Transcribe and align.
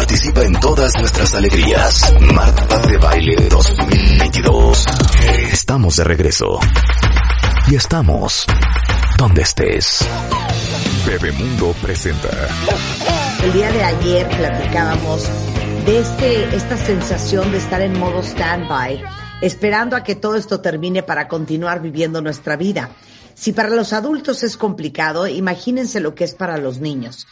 participa 0.00 0.42
en 0.44 0.54
todas 0.54 0.96
nuestras 0.98 1.34
alegrías. 1.34 2.14
Marta 2.34 2.78
de 2.86 2.96
Baile 2.96 3.36
2022. 3.50 4.86
Estamos 5.52 5.96
de 5.96 6.04
regreso. 6.04 6.58
Y 7.70 7.74
estamos 7.74 8.46
donde 9.18 9.42
estés. 9.42 10.08
Bebemundo 11.06 11.74
presenta. 11.82 12.30
El 13.44 13.52
día 13.52 13.70
de 13.70 13.82
ayer 13.82 14.26
platicábamos 14.38 15.28
de 15.84 16.00
este, 16.00 16.56
esta 16.56 16.78
sensación 16.78 17.52
de 17.52 17.58
estar 17.58 17.82
en 17.82 17.98
modo 17.98 18.22
standby, 18.22 19.02
esperando 19.42 19.96
a 19.96 20.02
que 20.02 20.14
todo 20.14 20.36
esto 20.36 20.62
termine 20.62 21.02
para 21.02 21.28
continuar 21.28 21.82
viviendo 21.82 22.22
nuestra 22.22 22.56
vida. 22.56 22.88
Si 23.34 23.52
para 23.52 23.68
los 23.68 23.92
adultos 23.92 24.44
es 24.44 24.56
complicado, 24.56 25.26
imagínense 25.26 26.00
lo 26.00 26.14
que 26.14 26.24
es 26.24 26.34
para 26.34 26.56
los 26.56 26.78
niños. 26.78 27.26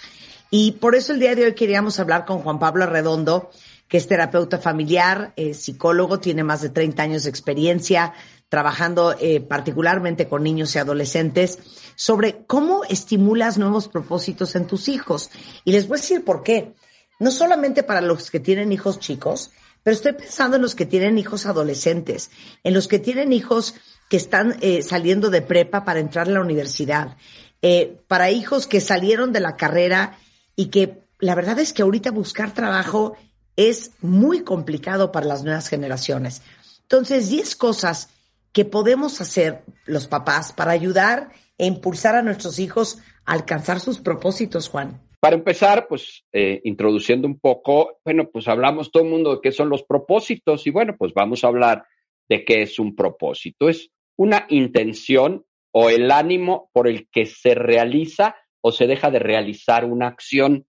Y 0.50 0.72
por 0.72 0.94
eso 0.94 1.12
el 1.12 1.20
día 1.20 1.34
de 1.34 1.44
hoy 1.44 1.54
queríamos 1.54 1.98
hablar 2.00 2.24
con 2.24 2.40
Juan 2.40 2.58
Pablo 2.58 2.84
Arredondo, 2.84 3.50
que 3.86 3.96
es 3.96 4.06
terapeuta 4.06 4.58
familiar, 4.58 5.32
psicólogo, 5.54 6.20
tiene 6.20 6.44
más 6.44 6.60
de 6.60 6.68
30 6.68 7.02
años 7.02 7.24
de 7.24 7.30
experiencia 7.30 8.12
trabajando 8.48 9.14
eh, 9.20 9.40
particularmente 9.40 10.26
con 10.26 10.42
niños 10.42 10.74
y 10.74 10.78
adolescentes, 10.78 11.58
sobre 11.96 12.44
cómo 12.46 12.84
estimulas 12.84 13.58
nuevos 13.58 13.88
propósitos 13.88 14.56
en 14.56 14.66
tus 14.66 14.88
hijos. 14.88 15.30
Y 15.64 15.72
les 15.72 15.86
voy 15.86 15.98
a 15.98 16.00
decir 16.00 16.24
por 16.24 16.42
qué. 16.42 16.74
No 17.20 17.30
solamente 17.30 17.82
para 17.82 18.00
los 18.00 18.30
que 18.30 18.40
tienen 18.40 18.72
hijos 18.72 19.00
chicos, 19.00 19.50
pero 19.82 19.94
estoy 19.94 20.12
pensando 20.12 20.56
en 20.56 20.62
los 20.62 20.74
que 20.74 20.86
tienen 20.86 21.18
hijos 21.18 21.46
adolescentes, 21.46 22.30
en 22.62 22.74
los 22.74 22.88
que 22.88 22.98
tienen 22.98 23.32
hijos 23.32 23.74
que 24.08 24.16
están 24.16 24.56
eh, 24.60 24.82
saliendo 24.82 25.28
de 25.28 25.42
prepa 25.42 25.84
para 25.84 26.00
entrar 26.00 26.28
a 26.28 26.30
la 26.30 26.40
universidad, 26.40 27.16
eh, 27.60 27.98
para 28.06 28.30
hijos 28.30 28.66
que 28.66 28.80
salieron 28.80 29.32
de 29.32 29.40
la 29.40 29.56
carrera 29.56 30.16
y 30.58 30.70
que 30.70 30.98
la 31.20 31.36
verdad 31.36 31.60
es 31.60 31.72
que 31.72 31.82
ahorita 31.82 32.10
buscar 32.10 32.52
trabajo 32.52 33.16
es 33.54 33.92
muy 34.02 34.42
complicado 34.42 35.12
para 35.12 35.24
las 35.24 35.44
nuevas 35.44 35.68
generaciones. 35.68 36.42
Entonces, 36.82 37.30
10 37.30 37.54
cosas 37.54 38.12
que 38.52 38.64
podemos 38.64 39.20
hacer 39.20 39.62
los 39.86 40.08
papás 40.08 40.52
para 40.52 40.72
ayudar 40.72 41.30
e 41.58 41.66
impulsar 41.66 42.16
a 42.16 42.22
nuestros 42.22 42.58
hijos 42.58 42.98
a 43.24 43.34
alcanzar 43.34 43.78
sus 43.78 44.00
propósitos, 44.00 44.68
Juan. 44.68 45.00
Para 45.20 45.36
empezar, 45.36 45.86
pues 45.86 46.24
eh, 46.32 46.60
introduciendo 46.64 47.28
un 47.28 47.38
poco, 47.38 48.00
bueno, 48.04 48.28
pues 48.28 48.48
hablamos 48.48 48.90
todo 48.90 49.04
el 49.04 49.10
mundo 49.10 49.36
de 49.36 49.40
qué 49.40 49.52
son 49.52 49.68
los 49.68 49.84
propósitos 49.84 50.66
y 50.66 50.70
bueno, 50.70 50.96
pues 50.98 51.14
vamos 51.14 51.44
a 51.44 51.48
hablar 51.48 51.84
de 52.28 52.44
qué 52.44 52.62
es 52.62 52.80
un 52.80 52.96
propósito. 52.96 53.68
Es 53.68 53.90
una 54.16 54.44
intención 54.48 55.44
o 55.70 55.88
el 55.88 56.10
ánimo 56.10 56.68
por 56.72 56.88
el 56.88 57.08
que 57.12 57.26
se 57.26 57.54
realiza 57.54 58.34
o 58.68 58.72
se 58.72 58.86
deja 58.86 59.10
de 59.10 59.18
realizar 59.18 59.86
una 59.86 60.08
acción, 60.08 60.66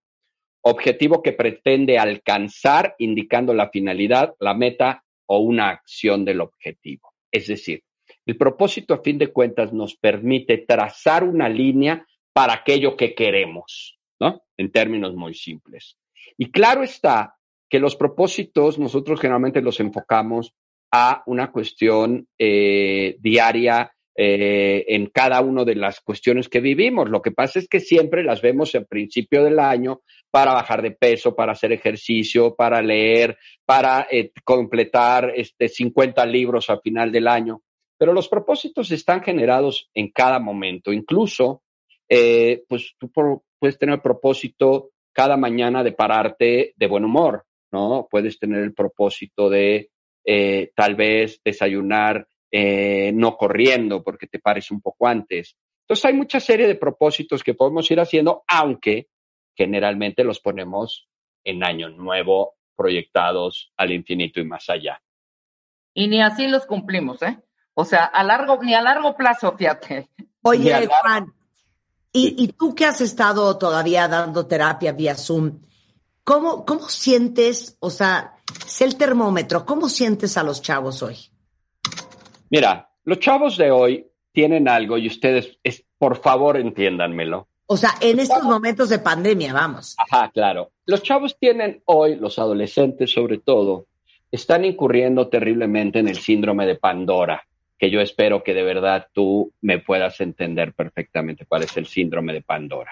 objetivo 0.61 1.22
que 1.22 1.33
pretende 1.33 2.00
alcanzar 2.00 2.95
indicando 2.97 3.53
la 3.53 3.69
finalidad, 3.69 4.36
la 4.39 4.53
meta 4.53 5.03
o 5.25 5.39
una 5.39 5.69
acción 5.69 6.23
del 6.23 6.39
objetivo. 6.39 7.14
Es 7.30 7.47
decir, 7.47 7.83
el 8.25 8.38
propósito 8.38 8.94
a 8.94 9.02
fin 9.02 9.17
de 9.17 9.33
cuentas 9.33 9.73
nos 9.73 9.97
permite 9.97 10.59
trazar 10.59 11.25
una 11.25 11.50
línea 11.50 12.05
para 12.31 12.53
aquello 12.53 12.95
que 12.95 13.14
queremos, 13.14 14.00
¿no? 14.17 14.44
En 14.55 14.72
términos 14.72 15.14
muy 15.14 15.33
simples. 15.33 15.97
Y 16.37 16.52
claro 16.52 16.83
está 16.83 17.36
que 17.70 17.80
los 17.80 17.98
propósitos 17.98 18.80
nosotros 18.80 19.20
generalmente 19.20 19.61
los 19.61 19.81
enfocamos 19.81 20.54
a 20.89 21.21
una 21.26 21.52
cuestión 21.52 22.30
eh, 22.37 23.17
diaria 23.20 23.92
eh, 24.21 24.83
en 24.89 25.05
cada 25.05 25.39
una 25.39 25.63
de 25.63 25.75
las 25.75 26.02
cuestiones 26.02 26.49
que 26.49 26.59
vivimos. 26.59 27.09
Lo 27.09 27.21
que 27.21 27.31
pasa 27.31 27.57
es 27.57 27.69
que 27.69 27.80
siempre 27.80 28.21
las 28.21 28.41
vemos 28.41 28.75
al 28.75 28.85
principio 28.85 29.45
del 29.45 29.59
año 29.59 30.02
para 30.30 30.52
bajar 30.52 30.81
de 30.81 30.91
peso, 30.91 31.33
para 31.33 31.53
hacer 31.53 31.71
ejercicio, 31.71 32.53
para 32.53 32.81
leer, 32.81 33.37
para 33.65 34.07
eh, 34.11 34.33
completar 34.43 35.31
este 35.33 35.69
50 35.69 36.25
libros 36.25 36.69
al 36.69 36.81
final 36.81 37.13
del 37.13 37.30
año. 37.30 37.61
Pero 37.97 38.11
los 38.11 38.27
propósitos 38.27 38.91
están 38.91 39.23
generados 39.23 39.89
en 39.93 40.11
cada 40.11 40.37
momento. 40.39 40.91
Incluso, 40.91 41.63
eh, 42.09 42.63
pues 42.67 42.95
tú 42.99 43.09
puedes 43.13 43.77
tener 43.77 43.95
el 43.95 44.01
propósito 44.01 44.91
cada 45.13 45.37
mañana 45.37 45.81
de 45.81 45.93
pararte 45.93 46.73
de 46.75 46.87
buen 46.87 47.05
humor, 47.05 47.45
¿no? 47.71 48.05
Puedes 48.11 48.37
tener 48.37 48.63
el 48.63 48.73
propósito 48.73 49.49
de 49.49 49.91
tal 50.75 50.95
vez 50.95 51.39
desayunar 51.43 52.27
eh, 52.52 53.11
no 53.14 53.37
corriendo 53.37 54.04
porque 54.04 54.27
te 54.27 54.39
pares 54.39 54.71
un 54.71 54.82
poco 54.82 55.08
antes. 55.08 55.55
Entonces 55.82 56.05
hay 56.05 56.14
mucha 56.14 56.39
serie 56.39 56.67
de 56.67 56.76
propósitos 56.76 57.43
que 57.43 57.54
podemos 57.54 57.89
ir 57.92 57.99
haciendo, 57.99 58.43
aunque 58.48 59.08
generalmente 59.55 60.23
los 60.23 60.39
ponemos 60.39 61.10
en 61.43 61.64
año 61.64 61.89
nuevo, 61.89 62.55
proyectados 62.76 63.73
al 63.76 63.92
infinito 63.92 64.39
y 64.39 64.45
más 64.45 64.70
allá. 64.70 65.02
Y 65.93 66.08
ni 66.08 66.21
así 66.21 66.48
los 66.48 66.65
cumplimos, 66.65 67.21
¿eh? 67.23 67.39
O 67.73 67.86
sea, 67.86 68.05
a 68.05 68.23
largo, 68.23 68.61
ni 68.61 68.73
a 68.73 68.81
largo 68.81 69.16
plazo, 69.16 69.55
fíjate. 69.58 70.10
Oye, 70.42 70.87
Juan, 70.87 71.33
¿y, 72.14 72.36
¿y, 72.43 72.48
tú 72.49 72.73
que 72.73 72.86
has 72.86 73.02
estado 73.02 73.58
todavía 73.58 74.08
dando 74.08 74.48
terapia 74.48 74.92
vía 74.93 75.16
Zoom, 75.16 75.60
¿cómo, 76.23 76.66
cómo 76.66 76.87
sientes, 76.87 77.77
o 77.80 77.89
sea, 77.89 78.36
sé 78.66 78.86
el 78.86 78.98
termómetro, 78.98 79.66
¿cómo 79.66 79.89
sientes 79.89 80.37
a 80.37 80.43
los 80.43 80.61
chavos 80.61 81.02
hoy? 81.04 81.17
Mira, 82.49 82.89
los 83.04 83.20
chavos 83.20 83.58
de 83.58 83.71
hoy 83.71 84.08
tienen 84.32 84.67
algo 84.67 84.98
y 84.98 85.08
ustedes, 85.08 85.58
es, 85.64 85.83
por 85.98 86.17
favor, 86.17 86.58
entiéndanmelo. 86.58 87.48
O 87.67 87.77
sea, 87.77 87.92
en 88.02 88.20
estos 88.20 88.43
momentos 88.43 88.89
de 88.89 88.98
pandemia, 88.98 89.54
vamos. 89.54 89.95
Ajá, 89.99 90.32
claro. 90.32 90.71
Los 90.86 91.04
chavos 91.04 91.37
tienen 91.39 91.83
hoy, 91.86 92.15
los 92.15 92.39
adolescentes 92.39 93.11
sobre 93.11 93.37
todo, 93.37 93.86
están 94.32 94.65
incurriendo 94.65 95.27
terriblemente 95.27 95.99
en 95.99 96.08
el 96.08 96.17
síndrome 96.17 96.65
de 96.65 96.76
Pandora, 96.76 97.45
que 97.77 97.92
yo 97.92 98.02
espero 98.02 98.43
que 98.43 98.55
de 98.55 98.64
verdad 98.64 99.08
tú 99.14 99.54
me 99.61 99.77
puedas 99.77 100.20
entender 100.20 100.73
perfectamente 100.73 101.45
cuál 101.45 101.64
es 101.64 101.77
el 101.77 101.86
síndrome 101.86 102.33
de 102.33 102.42
Pandora. 102.42 102.92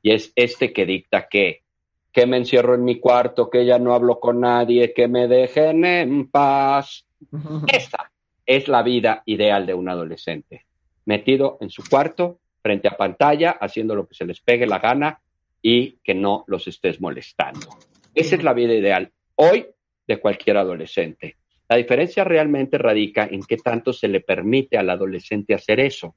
Y 0.00 0.12
es 0.12 0.32
este 0.34 0.72
que 0.72 0.86
dicta 0.86 1.28
que, 1.28 1.62
que 2.10 2.26
me 2.26 2.38
encierro 2.38 2.74
en 2.74 2.84
mi 2.84 2.98
cuarto, 2.98 3.50
que 3.50 3.66
ya 3.66 3.78
no 3.78 3.94
hablo 3.94 4.18
con 4.18 4.40
nadie, 4.40 4.94
que 4.94 5.08
me 5.08 5.28
dejen 5.28 5.84
en 5.84 6.30
paz. 6.30 7.06
Esta 7.66 8.10
es 8.46 8.68
la 8.68 8.82
vida 8.82 9.22
ideal 9.26 9.66
de 9.66 9.74
un 9.74 9.88
adolescente, 9.88 10.66
metido 11.04 11.58
en 11.60 11.70
su 11.70 11.82
cuarto, 11.84 12.38
frente 12.62 12.88
a 12.88 12.96
pantalla, 12.96 13.50
haciendo 13.60 13.94
lo 13.94 14.06
que 14.06 14.14
se 14.14 14.24
les 14.24 14.40
pegue 14.40 14.66
la 14.66 14.78
gana 14.78 15.20
y 15.60 15.98
que 16.02 16.14
no 16.14 16.44
los 16.46 16.66
estés 16.68 17.00
molestando. 17.00 17.68
Esa 18.14 18.36
es 18.36 18.42
la 18.42 18.54
vida 18.54 18.72
ideal 18.72 19.12
hoy 19.34 19.66
de 20.06 20.18
cualquier 20.18 20.56
adolescente. 20.56 21.36
La 21.68 21.76
diferencia 21.76 22.24
realmente 22.24 22.78
radica 22.78 23.28
en 23.30 23.42
qué 23.42 23.56
tanto 23.56 23.92
se 23.92 24.08
le 24.08 24.20
permite 24.20 24.78
al 24.78 24.88
adolescente 24.88 25.54
hacer 25.54 25.80
eso. 25.80 26.14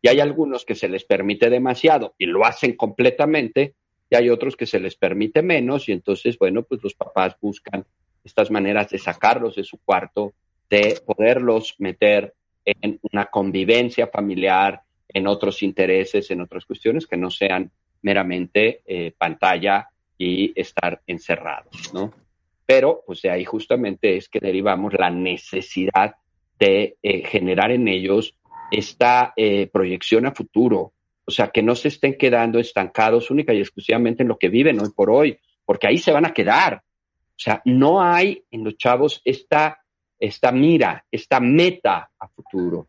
Y 0.00 0.08
hay 0.08 0.20
algunos 0.20 0.64
que 0.64 0.74
se 0.74 0.88
les 0.88 1.04
permite 1.04 1.50
demasiado 1.50 2.14
y 2.18 2.26
lo 2.26 2.44
hacen 2.44 2.76
completamente, 2.76 3.74
y 4.10 4.16
hay 4.16 4.30
otros 4.30 4.56
que 4.56 4.66
se 4.66 4.78
les 4.78 4.96
permite 4.96 5.42
menos, 5.42 5.88
y 5.88 5.92
entonces, 5.92 6.38
bueno, 6.38 6.62
pues 6.62 6.82
los 6.82 6.94
papás 6.94 7.36
buscan 7.40 7.84
estas 8.22 8.50
maneras 8.50 8.90
de 8.90 8.98
sacarlos 8.98 9.56
de 9.56 9.64
su 9.64 9.78
cuarto, 9.78 10.34
de 10.70 11.00
poderlos 11.04 11.74
meter 11.78 12.34
en 12.64 12.98
una 13.12 13.26
convivencia 13.26 14.06
familiar, 14.06 14.82
en 15.08 15.26
otros 15.26 15.62
intereses, 15.62 16.30
en 16.30 16.40
otras 16.40 16.64
cuestiones 16.64 17.06
que 17.06 17.16
no 17.16 17.30
sean 17.30 17.70
meramente 18.02 18.82
eh, 18.86 19.12
pantalla 19.16 19.88
y 20.18 20.52
estar 20.58 21.00
encerrados, 21.06 21.92
¿no? 21.92 22.12
Pero, 22.66 23.02
pues 23.06 23.22
de 23.22 23.30
ahí 23.30 23.44
justamente 23.44 24.16
es 24.16 24.28
que 24.28 24.40
derivamos 24.40 24.94
la 24.94 25.10
necesidad 25.10 26.14
de 26.58 26.96
eh, 27.02 27.24
generar 27.26 27.70
en 27.70 27.88
ellos 27.88 28.34
esta 28.70 29.32
eh, 29.36 29.68
proyección 29.72 30.26
a 30.26 30.32
futuro, 30.32 30.92
o 31.26 31.30
sea, 31.30 31.48
que 31.48 31.62
no 31.62 31.74
se 31.74 31.88
estén 31.88 32.16
quedando 32.16 32.58
estancados 32.58 33.30
única 33.30 33.52
y 33.52 33.60
exclusivamente 33.60 34.22
en 34.22 34.28
lo 34.28 34.38
que 34.38 34.48
viven 34.48 34.80
hoy 34.80 34.90
por 34.94 35.10
hoy, 35.10 35.38
porque 35.64 35.86
ahí 35.86 35.98
se 35.98 36.12
van 36.12 36.26
a 36.26 36.32
quedar. 36.32 36.82
O 37.36 37.38
sea, 37.38 37.60
no 37.64 38.02
hay 38.02 38.44
en 38.50 38.64
los 38.64 38.76
chavos 38.76 39.20
esta 39.24 39.83
esta 40.24 40.50
mira, 40.52 41.04
esta 41.10 41.38
meta 41.38 42.10
a 42.18 42.28
futuro. 42.28 42.88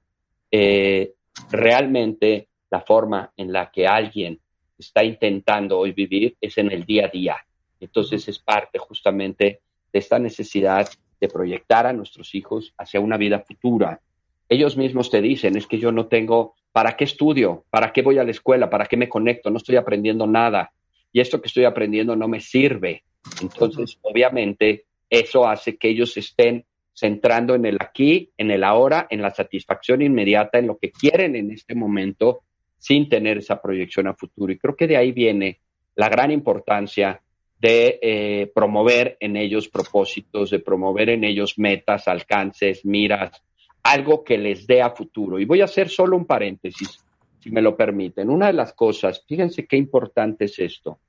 Eh, 0.50 1.16
realmente 1.52 2.48
la 2.72 2.80
forma 2.80 3.34
en 3.36 3.52
la 3.52 3.70
que 3.70 3.86
alguien 3.86 4.40
está 4.78 5.04
intentando 5.04 5.78
hoy 5.78 5.92
vivir 5.92 6.38
es 6.40 6.58
en 6.58 6.72
el 6.72 6.86
día 6.86 7.06
a 7.06 7.10
día. 7.10 7.38
Entonces 7.82 8.26
es 8.30 8.40
parte 8.40 8.80
justamente 8.80 9.60
de 9.92 10.00
esta 10.00 10.18
necesidad 10.18 10.88
de 11.20 11.28
proyectar 11.28 11.86
a 11.86 11.92
nuestros 11.92 12.34
hijos 12.36 12.74
hacia 12.78 13.02
una 13.02 13.18
vida 13.18 13.40
futura. 13.40 14.00
ellos 14.48 14.78
mismos 14.78 15.10
te 15.10 15.22
dicen, 15.22 15.58
es 15.58 15.68
que 15.68 15.80
yo 15.80 15.92
no 15.92 16.06
tengo, 16.06 16.54
¿para 16.72 16.96
qué 16.96 17.04
estudio? 17.04 17.66
¿Para 17.70 17.92
qué 17.92 18.02
voy 18.02 18.18
a 18.18 18.24
la 18.24 18.32
escuela? 18.32 18.70
¿Para 18.70 18.86
qué 18.86 18.96
me 18.96 19.10
conecto? 19.10 19.50
No 19.50 19.58
estoy 19.58 19.76
aprendiendo 19.76 20.26
nada. 20.26 20.72
Y 21.12 21.20
esto 21.20 21.42
que 21.42 21.48
estoy 21.48 21.66
aprendiendo 21.66 22.16
no 22.16 22.28
me 22.28 22.40
sirve. 22.40 23.04
Entonces, 23.42 23.98
obviamente, 24.04 24.86
eso 25.10 25.48
hace 25.48 25.78
que 25.78 25.90
ellos 25.90 26.16
estén 26.16 26.64
centrando 26.96 27.56
en 27.56 27.66
el 27.66 27.78
aquí, 27.80 28.32
en 28.38 28.52
el 28.52 28.64
ahora, 28.64 29.06
en 29.10 29.22
la 29.22 29.30
satisfacción 29.30 30.02
inmediata, 30.02 30.58
en 30.58 30.68
lo 30.68 30.78
que 30.78 30.92
quieren 30.92 31.36
en 31.36 31.52
este 31.52 31.76
momento, 31.76 32.44
sin 32.78 33.10
tener 33.10 33.38
esa 33.38 33.62
proyección 33.62 34.08
a 34.08 34.14
futuro. 34.14 34.54
Y 34.54 34.58
creo 34.58 34.76
que 34.76 34.88
de 34.88 34.96
ahí 34.96 35.12
viene 35.12 35.60
la 35.96 36.08
gran 36.08 36.32
importancia 36.32 37.22
de 37.60 38.00
eh, 38.02 38.52
promover 38.54 39.18
en 39.20 39.36
ellos 39.36 39.68
propósitos, 39.68 40.50
de 40.52 40.60
promover 40.60 41.10
en 41.10 41.24
ellos 41.26 41.58
metas, 41.58 42.08
alcances, 42.08 42.86
miras, 42.86 43.44
algo 43.84 44.24
que 44.24 44.38
les 44.38 44.66
dé 44.66 44.82
a 44.82 44.92
futuro. 44.92 45.40
Y 45.40 45.46
voy 45.46 45.62
a 45.62 45.66
hacer 45.66 45.90
solo 45.90 46.16
un 46.16 46.26
paréntesis, 46.26 47.04
si 47.40 47.52
me 47.52 47.62
lo 47.62 47.76
permiten. 47.76 48.30
Una 48.30 48.48
de 48.48 48.54
las 48.54 48.74
cosas, 48.74 49.24
fíjense 49.28 49.68
qué 49.68 49.76
importante 49.76 50.46
es 50.46 50.60
esto. 50.60 51.00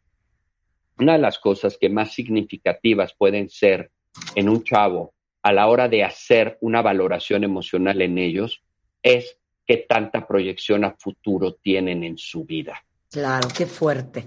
Una 0.99 1.13
de 1.13 1.19
las 1.21 1.39
cosas 1.39 1.77
que 1.79 1.91
más 1.91 2.13
significativas 2.13 3.15
pueden 3.15 3.49
ser 3.51 3.91
en 4.35 4.49
un 4.49 4.65
chavo 4.65 5.13
a 5.47 5.53
la 5.53 5.69
hora 5.69 5.89
de 5.89 6.03
hacer 6.03 6.59
una 6.61 6.83
valoración 6.83 7.45
emocional 7.45 8.03
en 8.03 8.19
ellos 8.19 8.65
es 9.01 9.39
qué 9.65 9.87
tanta 9.89 10.27
proyección 10.27 10.83
a 10.83 10.97
futuro 10.99 11.55
tienen 11.55 12.03
en 12.03 12.19
su 12.19 12.45
vida. 12.45 12.83
Claro, 13.09 13.47
qué 13.57 13.65
fuerte. 13.65 14.27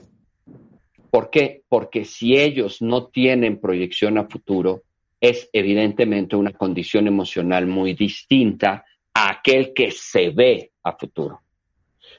¿Por 1.11 1.29
qué? 1.29 1.63
Porque 1.67 2.05
si 2.05 2.37
ellos 2.37 2.81
no 2.81 3.07
tienen 3.07 3.59
proyección 3.59 4.17
a 4.17 4.29
futuro, 4.29 4.83
es 5.19 5.49
evidentemente 5.51 6.37
una 6.37 6.53
condición 6.53 7.05
emocional 7.07 7.67
muy 7.67 7.95
distinta 7.95 8.85
a 9.13 9.31
aquel 9.31 9.73
que 9.73 9.91
se 9.91 10.29
ve 10.29 10.71
a 10.83 10.93
futuro. 10.93 11.41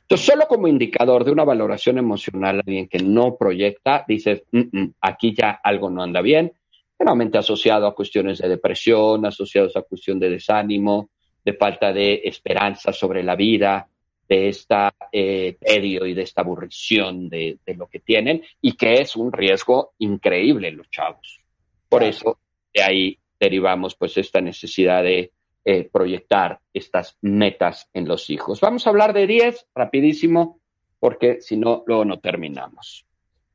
Entonces, 0.02 0.26
solo 0.26 0.46
como 0.46 0.68
indicador 0.68 1.24
de 1.24 1.30
una 1.30 1.44
valoración 1.44 1.96
emocional, 1.96 2.56
alguien 2.58 2.86
que 2.86 2.98
no 2.98 3.38
proyecta, 3.38 4.04
dices, 4.06 4.42
mm, 4.52 4.78
mm, 4.78 4.94
aquí 5.00 5.34
ya 5.34 5.58
algo 5.64 5.88
no 5.88 6.02
anda 6.02 6.20
bien, 6.20 6.52
generalmente 7.00 7.38
asociado 7.38 7.86
a 7.86 7.94
cuestiones 7.94 8.40
de 8.40 8.48
depresión, 8.50 9.24
asociados 9.24 9.74
a 9.74 9.80
cuestión 9.80 10.20
de 10.20 10.28
desánimo, 10.28 11.08
de 11.42 11.54
falta 11.54 11.94
de 11.94 12.20
esperanza 12.24 12.92
sobre 12.92 13.22
la 13.22 13.36
vida, 13.36 13.88
de 14.28 14.48
esta 14.50 14.94
eh, 15.10 15.56
tedio 15.58 16.04
y 16.04 16.12
de 16.12 16.20
esta 16.20 16.42
aburrición 16.42 17.30
de, 17.30 17.58
lo 17.74 17.86
que 17.86 18.00
tienen 18.00 18.42
y 18.60 18.74
que 18.74 19.00
es 19.00 19.16
un 19.16 19.32
riesgo 19.32 19.94
increíble 19.96 20.68
en 20.68 20.76
los 20.76 20.90
chavos. 20.90 21.40
Por 21.88 22.04
eso 22.04 22.38
de 22.74 22.82
ahí 22.82 23.18
derivamos 23.40 23.94
pues 23.94 24.18
esta 24.18 24.42
necesidad 24.42 25.02
de 25.02 25.32
eh, 25.64 25.88
proyectar 25.90 26.60
estas 26.74 27.16
metas 27.22 27.88
en 27.94 28.06
los 28.06 28.28
hijos. 28.28 28.60
Vamos 28.60 28.86
a 28.86 28.90
hablar 28.90 29.14
de 29.14 29.26
10 29.26 29.68
rapidísimo 29.74 30.60
porque 30.98 31.40
si 31.40 31.56
no, 31.56 31.82
luego 31.86 32.04
no 32.04 32.20
terminamos. 32.20 33.06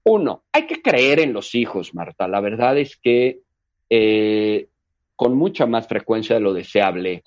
Uno, 0.05 0.43
hay 0.51 0.67
que 0.67 0.81
creer 0.81 1.19
en 1.19 1.33
los 1.33 1.55
hijos, 1.55 1.93
Marta. 1.93 2.27
La 2.27 2.39
verdad 2.39 2.77
es 2.77 2.95
que 2.95 3.39
eh, 3.89 4.67
con 5.15 5.35
mucha 5.35 5.65
más 5.65 5.87
frecuencia 5.87 6.35
de 6.35 6.41
lo 6.41 6.53
deseable 6.53 7.23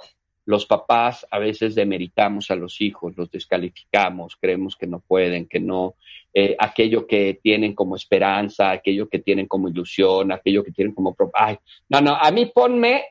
los 0.48 0.64
papás 0.64 1.26
a 1.30 1.38
veces 1.38 1.74
demeritamos 1.74 2.50
a 2.50 2.56
los 2.56 2.80
hijos, 2.80 3.14
los 3.18 3.30
descalificamos, 3.30 4.34
creemos 4.40 4.76
que 4.76 4.86
no 4.86 5.00
pueden, 5.00 5.46
que 5.46 5.60
no, 5.60 5.96
eh, 6.32 6.56
aquello 6.58 7.06
que 7.06 7.38
tienen 7.42 7.74
como 7.74 7.96
esperanza, 7.96 8.70
aquello 8.70 9.10
que 9.10 9.18
tienen 9.18 9.46
como 9.46 9.68
ilusión, 9.68 10.32
aquello 10.32 10.64
que 10.64 10.72
tienen 10.72 10.94
como... 10.94 11.14
Ay, 11.34 11.58
no, 11.90 12.00
no, 12.00 12.14
a 12.14 12.30
mí 12.30 12.46
ponme, 12.46 13.04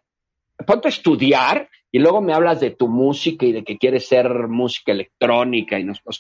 ponte 0.66 0.88
a 0.88 0.90
estudiar 0.90 1.70
y 1.92 2.00
luego 2.00 2.22
me 2.22 2.34
hablas 2.34 2.60
de 2.60 2.72
tu 2.72 2.88
música 2.88 3.46
y 3.46 3.52
de 3.52 3.64
que 3.64 3.78
quieres 3.78 4.08
ser 4.08 4.48
música 4.48 4.92
electrónica 4.92 5.78
y 5.78 5.84
nos... 5.84 6.02
O 6.06 6.12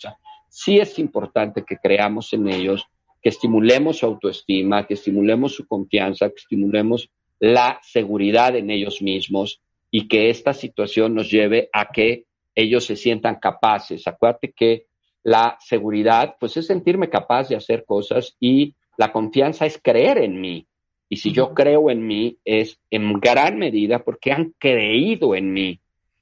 sí 0.49 0.77
es 0.77 0.99
importante 0.99 1.65
que 1.65 1.77
creamos 1.77 2.31
en 2.33 2.47
ellos, 2.47 2.85
que 3.27 3.31
estimulemos 3.31 3.97
su 3.97 4.05
autoestima, 4.05 4.87
que 4.87 4.93
estimulemos 4.93 5.53
su 5.53 5.67
confianza, 5.67 6.29
que 6.29 6.37
estimulemos 6.37 7.09
la 7.39 7.77
seguridad 7.83 8.55
en 8.55 8.69
ellos 8.69 9.01
mismos 9.01 9.61
y 9.91 10.07
que 10.07 10.29
esta 10.29 10.53
situación 10.53 11.13
nos 11.13 11.29
lleve 11.29 11.67
a 11.73 11.91
que 11.91 12.23
ellos 12.55 12.85
se 12.85 12.95
sientan 12.95 13.35
capaces. 13.35 14.07
Acuérdate 14.07 14.53
que 14.53 14.85
la 15.23 15.57
seguridad, 15.59 16.37
pues 16.39 16.55
es 16.55 16.67
sentirme 16.67 17.09
capaz 17.09 17.49
de 17.49 17.57
hacer 17.57 17.83
cosas 17.83 18.33
y 18.39 18.75
la 18.97 19.11
confianza 19.11 19.65
es 19.65 19.77
creer 19.83 20.19
en 20.19 20.39
mí. 20.39 20.65
Y 21.09 21.17
si 21.17 21.33
yo 21.33 21.53
creo 21.53 21.91
en 21.91 22.07
mí 22.07 22.37
es 22.45 22.79
en 22.89 23.11
gran 23.19 23.59
medida 23.59 24.05
porque 24.05 24.31
han 24.31 24.53
creído 24.57 25.35
en 25.35 25.51
mí. 25.51 25.81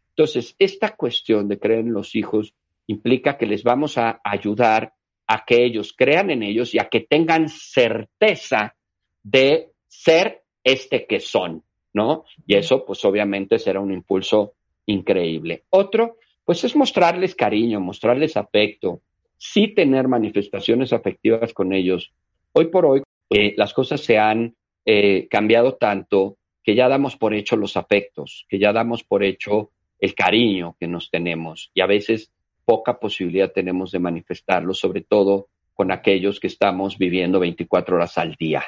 Entonces, 0.09 0.55
esta 0.57 0.95
cuestión 0.95 1.49
de 1.49 1.59
creer 1.59 1.81
en 1.81 1.93
los 1.93 2.15
hijos 2.15 2.55
implica 2.87 3.37
que 3.37 3.45
les 3.45 3.63
vamos 3.63 3.99
a 3.99 4.19
ayudar 4.23 4.94
a 5.27 5.43
que 5.45 5.63
ellos 5.63 5.93
crean 5.95 6.29
en 6.29 6.43
ellos 6.43 6.73
y 6.73 6.79
a 6.79 6.89
que 6.89 7.01
tengan 7.01 7.49
certeza 7.49 8.75
de 9.23 9.71
ser 9.87 10.43
este 10.63 11.05
que 11.05 11.19
son. 11.19 11.63
¿no? 11.95 12.25
Y 12.45 12.55
eso, 12.55 12.85
pues 12.85 13.03
obviamente 13.05 13.57
será 13.57 13.79
un 13.79 13.93
impulso 13.93 14.55
increíble. 14.85 15.63
Otro, 15.69 16.17
pues 16.43 16.63
es 16.65 16.75
mostrarles 16.75 17.35
cariño, 17.35 17.79
mostrarles 17.79 18.35
afecto, 18.35 18.99
sí 19.37 19.69
tener 19.69 20.09
manifestaciones 20.09 20.91
afectivas 20.91 21.53
con 21.53 21.71
ellos. 21.71 22.11
Hoy 22.51 22.65
por 22.65 22.85
hoy, 22.85 23.01
eh, 23.29 23.53
las 23.55 23.73
cosas 23.73 24.01
se 24.01 24.17
han 24.17 24.55
eh, 24.85 25.27
cambiado 25.29 25.75
tanto 25.75 26.37
que 26.61 26.75
ya 26.75 26.89
damos 26.89 27.15
por 27.15 27.33
hecho 27.33 27.55
los 27.55 27.77
afectos, 27.77 28.45
que 28.49 28.59
ya 28.59 28.73
damos 28.73 29.05
por 29.05 29.23
hecho 29.23 29.71
el 29.97 30.13
cariño 30.13 30.75
que 30.77 30.87
nos 30.87 31.09
tenemos 31.09 31.71
y 31.73 31.79
a 31.79 31.85
veces 31.85 32.29
poca 32.65 32.99
posibilidad 32.99 33.51
tenemos 33.51 33.91
de 33.91 33.99
manifestarlo, 33.99 34.73
sobre 34.73 35.01
todo 35.01 35.47
con 35.73 35.91
aquellos 35.91 36.39
que 36.39 36.47
estamos 36.47 36.97
viviendo 36.97 37.39
24 37.39 37.95
horas 37.95 38.17
al 38.17 38.35
día, 38.35 38.63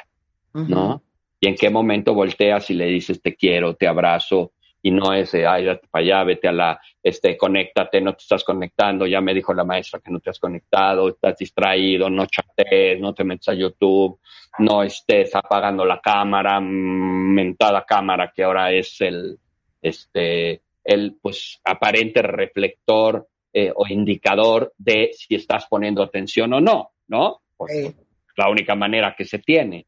¿no? 0.52 1.02
y 1.40 1.48
en 1.48 1.54
qué 1.54 1.70
momento 1.70 2.14
volteas 2.14 2.70
y 2.70 2.74
le 2.74 2.86
dices 2.86 3.22
te 3.22 3.34
quiero, 3.34 3.74
te 3.74 3.86
abrazo, 3.86 4.52
y 4.80 4.90
no 4.90 5.12
es, 5.12 5.34
ay, 5.34 5.64
date 5.64 5.88
para 5.90 6.04
allá, 6.04 6.24
vete 6.24 6.48
a 6.48 6.52
la, 6.52 6.80
este, 7.02 7.36
conéctate, 7.36 8.00
no 8.00 8.12
te 8.12 8.22
estás 8.22 8.44
conectando, 8.44 9.06
ya 9.06 9.20
me 9.20 9.34
dijo 9.34 9.52
la 9.52 9.64
maestra 9.64 10.00
que 10.00 10.10
no 10.10 10.20
te 10.20 10.30
has 10.30 10.38
conectado, 10.38 11.08
estás 11.08 11.36
distraído, 11.36 12.08
no 12.08 12.26
chatees, 12.26 13.00
no 13.00 13.12
te 13.12 13.24
metas 13.24 13.48
a 13.48 13.54
YouTube, 13.54 14.20
no 14.60 14.82
estés 14.84 15.34
apagando 15.34 15.84
la 15.84 16.00
cámara, 16.00 16.60
mentada 16.60 17.84
cámara 17.84 18.32
que 18.34 18.44
ahora 18.44 18.70
es 18.72 19.00
el, 19.00 19.38
este, 19.82 20.62
el, 20.84 21.16
pues, 21.20 21.60
aparente 21.64 22.22
reflector 22.22 23.26
eh, 23.52 23.72
o 23.74 23.86
indicador 23.88 24.72
de 24.76 25.10
si 25.16 25.34
estás 25.34 25.66
poniendo 25.68 26.02
atención 26.02 26.52
o 26.52 26.60
no, 26.60 26.90
¿no? 27.08 27.40
Pues, 27.56 27.94
la 28.36 28.48
única 28.48 28.74
manera 28.74 29.14
que 29.16 29.24
se 29.24 29.40
tiene. 29.40 29.86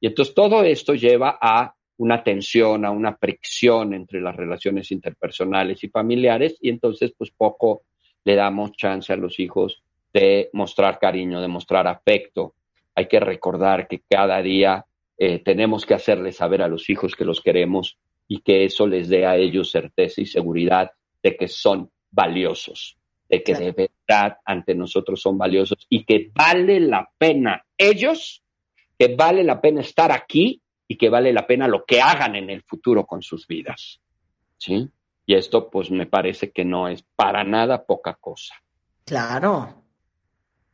Y 0.00 0.06
entonces 0.06 0.34
todo 0.34 0.62
esto 0.62 0.94
lleva 0.94 1.38
a 1.40 1.74
una 1.98 2.22
tensión, 2.22 2.84
a 2.84 2.90
una 2.90 3.16
fricción 3.16 3.92
entre 3.92 4.20
las 4.20 4.34
relaciones 4.34 4.90
interpersonales 4.90 5.84
y 5.84 5.88
familiares 5.88 6.56
y 6.60 6.70
entonces 6.70 7.12
pues 7.16 7.30
poco 7.30 7.82
le 8.24 8.36
damos 8.36 8.72
chance 8.72 9.12
a 9.12 9.16
los 9.16 9.38
hijos 9.38 9.82
de 10.12 10.48
mostrar 10.54 10.98
cariño, 10.98 11.40
de 11.40 11.48
mostrar 11.48 11.86
afecto. 11.86 12.54
Hay 12.94 13.06
que 13.06 13.20
recordar 13.20 13.86
que 13.86 14.00
cada 14.08 14.40
día 14.40 14.86
eh, 15.18 15.40
tenemos 15.40 15.84
que 15.84 15.94
hacerles 15.94 16.36
saber 16.36 16.62
a 16.62 16.68
los 16.68 16.88
hijos 16.88 17.14
que 17.14 17.24
los 17.24 17.42
queremos 17.42 17.98
y 18.26 18.40
que 18.40 18.64
eso 18.64 18.86
les 18.86 19.08
dé 19.08 19.26
a 19.26 19.36
ellos 19.36 19.70
certeza 19.70 20.22
y 20.22 20.26
seguridad 20.26 20.92
de 21.22 21.36
que 21.36 21.48
son 21.48 21.90
valiosos, 22.10 22.98
de 23.28 23.42
que 23.42 23.54
de 23.54 23.72
verdad 23.72 24.38
ante 24.44 24.74
nosotros 24.74 25.20
son 25.20 25.38
valiosos 25.38 25.86
y 25.88 26.04
que 26.04 26.30
vale 26.34 26.80
la 26.80 27.10
pena 27.18 27.64
ellos 27.76 28.42
que 29.00 29.16
vale 29.16 29.42
la 29.42 29.62
pena 29.62 29.80
estar 29.80 30.12
aquí 30.12 30.60
y 30.86 30.98
que 30.98 31.08
vale 31.08 31.32
la 31.32 31.46
pena 31.46 31.66
lo 31.66 31.86
que 31.86 32.02
hagan 32.02 32.36
en 32.36 32.50
el 32.50 32.62
futuro 32.62 33.06
con 33.06 33.22
sus 33.22 33.46
vidas. 33.46 33.98
¿Sí? 34.58 34.90
Y 35.24 35.34
esto 35.34 35.70
pues 35.70 35.90
me 35.90 36.04
parece 36.04 36.50
que 36.50 36.66
no 36.66 36.86
es 36.86 37.02
para 37.16 37.42
nada 37.42 37.86
poca 37.86 38.18
cosa. 38.20 38.56
Claro. 39.06 39.84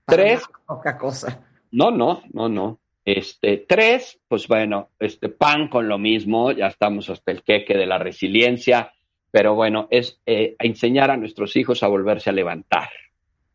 tres. 0.04 0.42
poca 0.66 0.98
cosa. 0.98 1.40
No, 1.70 1.92
no, 1.92 2.22
no, 2.32 2.48
no. 2.48 2.80
Este, 3.04 3.58
tres, 3.58 4.18
pues 4.26 4.48
bueno, 4.48 4.90
este 4.98 5.28
pan 5.28 5.68
con 5.68 5.86
lo 5.86 5.96
mismo, 5.96 6.50
ya 6.50 6.66
estamos 6.66 7.08
hasta 7.10 7.30
el 7.30 7.44
queque 7.44 7.74
de 7.74 7.86
la 7.86 7.98
resiliencia, 7.98 8.92
pero 9.36 9.54
bueno, 9.54 9.86
es 9.90 10.18
eh, 10.24 10.56
enseñar 10.60 11.10
a 11.10 11.18
nuestros 11.18 11.56
hijos 11.56 11.82
a 11.82 11.88
volverse 11.88 12.30
a 12.30 12.32
levantar, 12.32 12.88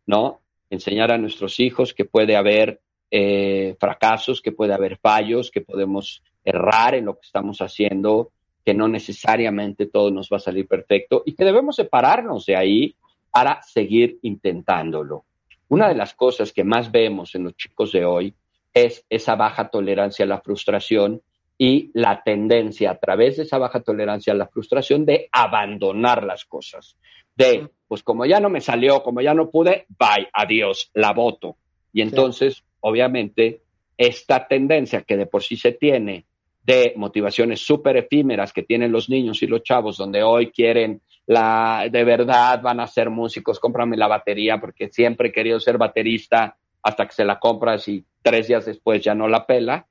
¿no? 0.06 0.42
Enseñar 0.70 1.12
a 1.12 1.18
nuestros 1.18 1.60
hijos 1.60 1.96
que 1.96 2.06
puede 2.06 2.36
haber 2.36 2.82
eh, 3.10 3.76
fracasos, 3.80 4.44
que 4.44 4.52
puede 4.52 4.76
haber 4.76 5.00
fallos, 5.00 5.50
que 5.50 5.62
podemos 5.62 6.22
errar 6.46 6.94
en 6.94 7.06
lo 7.06 7.16
que 7.16 7.26
estamos 7.26 7.64
haciendo, 7.64 8.32
que 8.64 8.76
no 8.76 8.88
necesariamente 8.88 9.88
todo 9.88 10.12
nos 10.12 10.30
va 10.32 10.38
a 10.38 10.42
salir 10.42 10.68
perfecto 10.68 11.24
y 11.26 11.34
que 11.34 11.46
debemos 11.46 11.78
separarnos 11.78 12.46
de 12.46 12.56
ahí 12.56 12.96
para 13.32 13.64
seguir 13.64 14.20
intentándolo. 14.22 15.26
Una 15.68 15.88
de 15.88 15.96
las 15.96 16.14
cosas 16.14 16.54
que 16.54 16.64
más 16.64 16.92
vemos 16.92 17.34
en 17.34 17.46
los 17.46 17.56
chicos 17.56 17.92
de 17.92 18.06
hoy 18.06 18.36
es 18.72 19.04
esa 19.10 19.34
baja 19.34 19.72
tolerancia 19.72 20.26
a 20.26 20.28
la 20.28 20.42
frustración 20.42 21.24
y 21.64 21.92
la 21.94 22.24
tendencia 22.24 22.90
a 22.90 22.98
través 22.98 23.38
de 23.38 23.44
esa 23.44 23.60
baja 23.60 23.82
tolerancia 23.82 24.34
a 24.34 24.36
la 24.36 24.48
frustración 24.48 25.06
de 25.06 25.30
abandonar 25.32 26.24
las 26.24 26.44
cosas. 26.44 26.98
De, 27.36 27.70
pues 27.88 28.02
como 28.02 28.26
ya 28.26 28.40
no 28.40 28.50
me 28.50 28.62
salió, 28.62 29.04
como 29.04 29.22
ya 29.22 29.36
no 29.36 29.52
pude, 29.52 29.86
bye, 29.90 30.28
adiós, 30.34 30.90
la 30.96 31.14
voto. 31.14 31.58
Y 31.94 32.02
entonces, 32.02 32.64
obviamente, 32.80 33.62
esta 33.96 34.48
tendencia 34.48 35.04
que 35.04 35.16
de 35.16 35.28
por 35.28 35.44
sí 35.44 35.56
se 35.56 35.74
tiene 35.74 36.26
de 36.64 36.94
motivaciones 36.96 37.60
súper 37.60 37.96
efímeras 37.96 38.54
que 38.54 38.64
tienen 38.64 38.92
los 38.92 39.08
niños 39.08 39.44
y 39.44 39.46
los 39.46 39.62
chavos, 39.62 39.98
donde 39.98 40.24
hoy 40.24 40.50
quieren 40.50 41.04
la, 41.28 41.88
de 41.92 42.04
verdad 42.04 42.60
van 42.64 42.80
a 42.80 42.88
ser 42.88 43.12
músicos, 43.12 43.60
cómprame 43.60 43.98
la 43.98 44.08
batería 44.08 44.60
porque 44.60 44.90
siempre 44.90 45.30
he 45.30 45.32
querido 45.32 45.60
ser 45.60 45.78
baterista 45.78 46.58
hasta 46.82 47.06
que 47.06 47.14
se 47.14 47.24
la 47.24 47.38
compras 47.38 47.88
y 47.88 48.04
tres 48.24 48.48
días 48.48 48.66
después 48.66 49.04
ya 49.04 49.14
no 49.14 49.28
la 49.28 49.46
pela, 49.46 49.86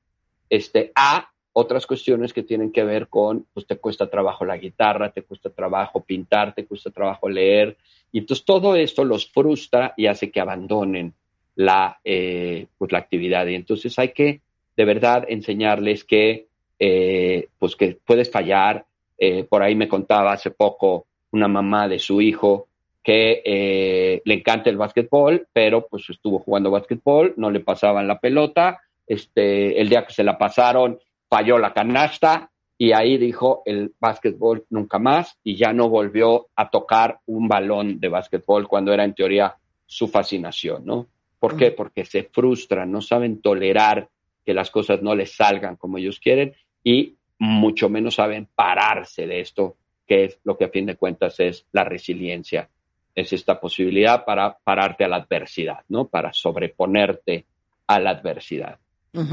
este, 0.48 0.90
a 0.96 1.29
otras 1.52 1.86
cuestiones 1.86 2.32
que 2.32 2.42
tienen 2.42 2.72
que 2.72 2.84
ver 2.84 3.08
con, 3.08 3.46
pues 3.52 3.66
te 3.66 3.76
cuesta 3.76 4.08
trabajo 4.08 4.44
la 4.44 4.56
guitarra, 4.56 5.10
te 5.10 5.22
cuesta 5.22 5.50
trabajo 5.50 6.00
pintar, 6.00 6.54
te 6.54 6.64
cuesta 6.64 6.90
trabajo 6.90 7.28
leer, 7.28 7.76
y 8.12 8.18
entonces 8.18 8.44
todo 8.44 8.76
esto 8.76 9.04
los 9.04 9.30
frustra 9.30 9.94
y 9.96 10.06
hace 10.06 10.30
que 10.30 10.40
abandonen 10.40 11.14
la, 11.56 12.00
eh, 12.04 12.66
pues 12.78 12.92
la 12.92 12.98
actividad. 12.98 13.46
Y 13.46 13.54
entonces 13.54 13.98
hay 13.98 14.10
que 14.10 14.40
de 14.76 14.84
verdad 14.84 15.26
enseñarles 15.28 16.04
que, 16.04 16.46
eh, 16.78 17.48
pues 17.58 17.76
que 17.76 17.98
puedes 18.04 18.30
fallar. 18.30 18.86
Eh, 19.18 19.44
por 19.44 19.62
ahí 19.62 19.74
me 19.74 19.88
contaba 19.88 20.32
hace 20.32 20.50
poco 20.50 21.06
una 21.32 21.48
mamá 21.48 21.86
de 21.86 21.98
su 21.98 22.20
hijo 22.20 22.68
que 23.02 24.20
le 24.24 24.34
encanta 24.34 24.70
el 24.70 24.76
básquetbol, 24.76 25.46
pero 25.52 25.86
pues 25.86 26.08
estuvo 26.10 26.38
jugando 26.38 26.70
básquetbol, 26.70 27.34
no 27.36 27.50
le 27.50 27.60
pasaban 27.60 28.06
la 28.06 28.20
pelota, 28.20 28.80
este, 29.06 29.80
el 29.80 29.88
día 29.88 30.06
que 30.06 30.12
se 30.12 30.22
la 30.22 30.38
pasaron 30.38 30.98
falló 31.30 31.58
la 31.58 31.72
canasta 31.72 32.50
y 32.76 32.92
ahí 32.92 33.16
dijo 33.16 33.62
el 33.64 33.94
básquetbol 34.00 34.66
nunca 34.70 34.98
más 34.98 35.38
y 35.44 35.56
ya 35.56 35.72
no 35.72 35.88
volvió 35.88 36.48
a 36.56 36.68
tocar 36.70 37.20
un 37.26 37.46
balón 37.46 38.00
de 38.00 38.08
básquetbol 38.08 38.66
cuando 38.66 38.92
era 38.92 39.04
en 39.04 39.14
teoría 39.14 39.56
su 39.86 40.08
fascinación, 40.08 40.84
¿no? 40.84 41.06
¿Por 41.38 41.56
qué? 41.56 41.70
Porque 41.70 42.04
se 42.04 42.24
frustran, 42.24 42.90
no 42.90 43.00
saben 43.00 43.40
tolerar 43.40 44.08
que 44.44 44.54
las 44.54 44.70
cosas 44.70 45.02
no 45.02 45.14
les 45.14 45.34
salgan 45.34 45.76
como 45.76 45.98
ellos 45.98 46.18
quieren 46.20 46.54
y 46.82 47.16
mucho 47.38 47.88
menos 47.88 48.16
saben 48.16 48.48
pararse 48.54 49.26
de 49.26 49.40
esto, 49.40 49.76
que 50.06 50.24
es 50.24 50.40
lo 50.44 50.58
que 50.58 50.64
a 50.64 50.70
fin 50.70 50.86
de 50.86 50.96
cuentas 50.96 51.38
es 51.40 51.66
la 51.72 51.84
resiliencia. 51.84 52.68
Es 53.14 53.32
esta 53.32 53.60
posibilidad 53.60 54.24
para 54.24 54.58
pararte 54.58 55.04
a 55.04 55.08
la 55.08 55.16
adversidad, 55.16 55.80
¿no? 55.88 56.08
Para 56.08 56.32
sobreponerte 56.32 57.46
a 57.86 57.98
la 58.00 58.10
adversidad. 58.10 58.78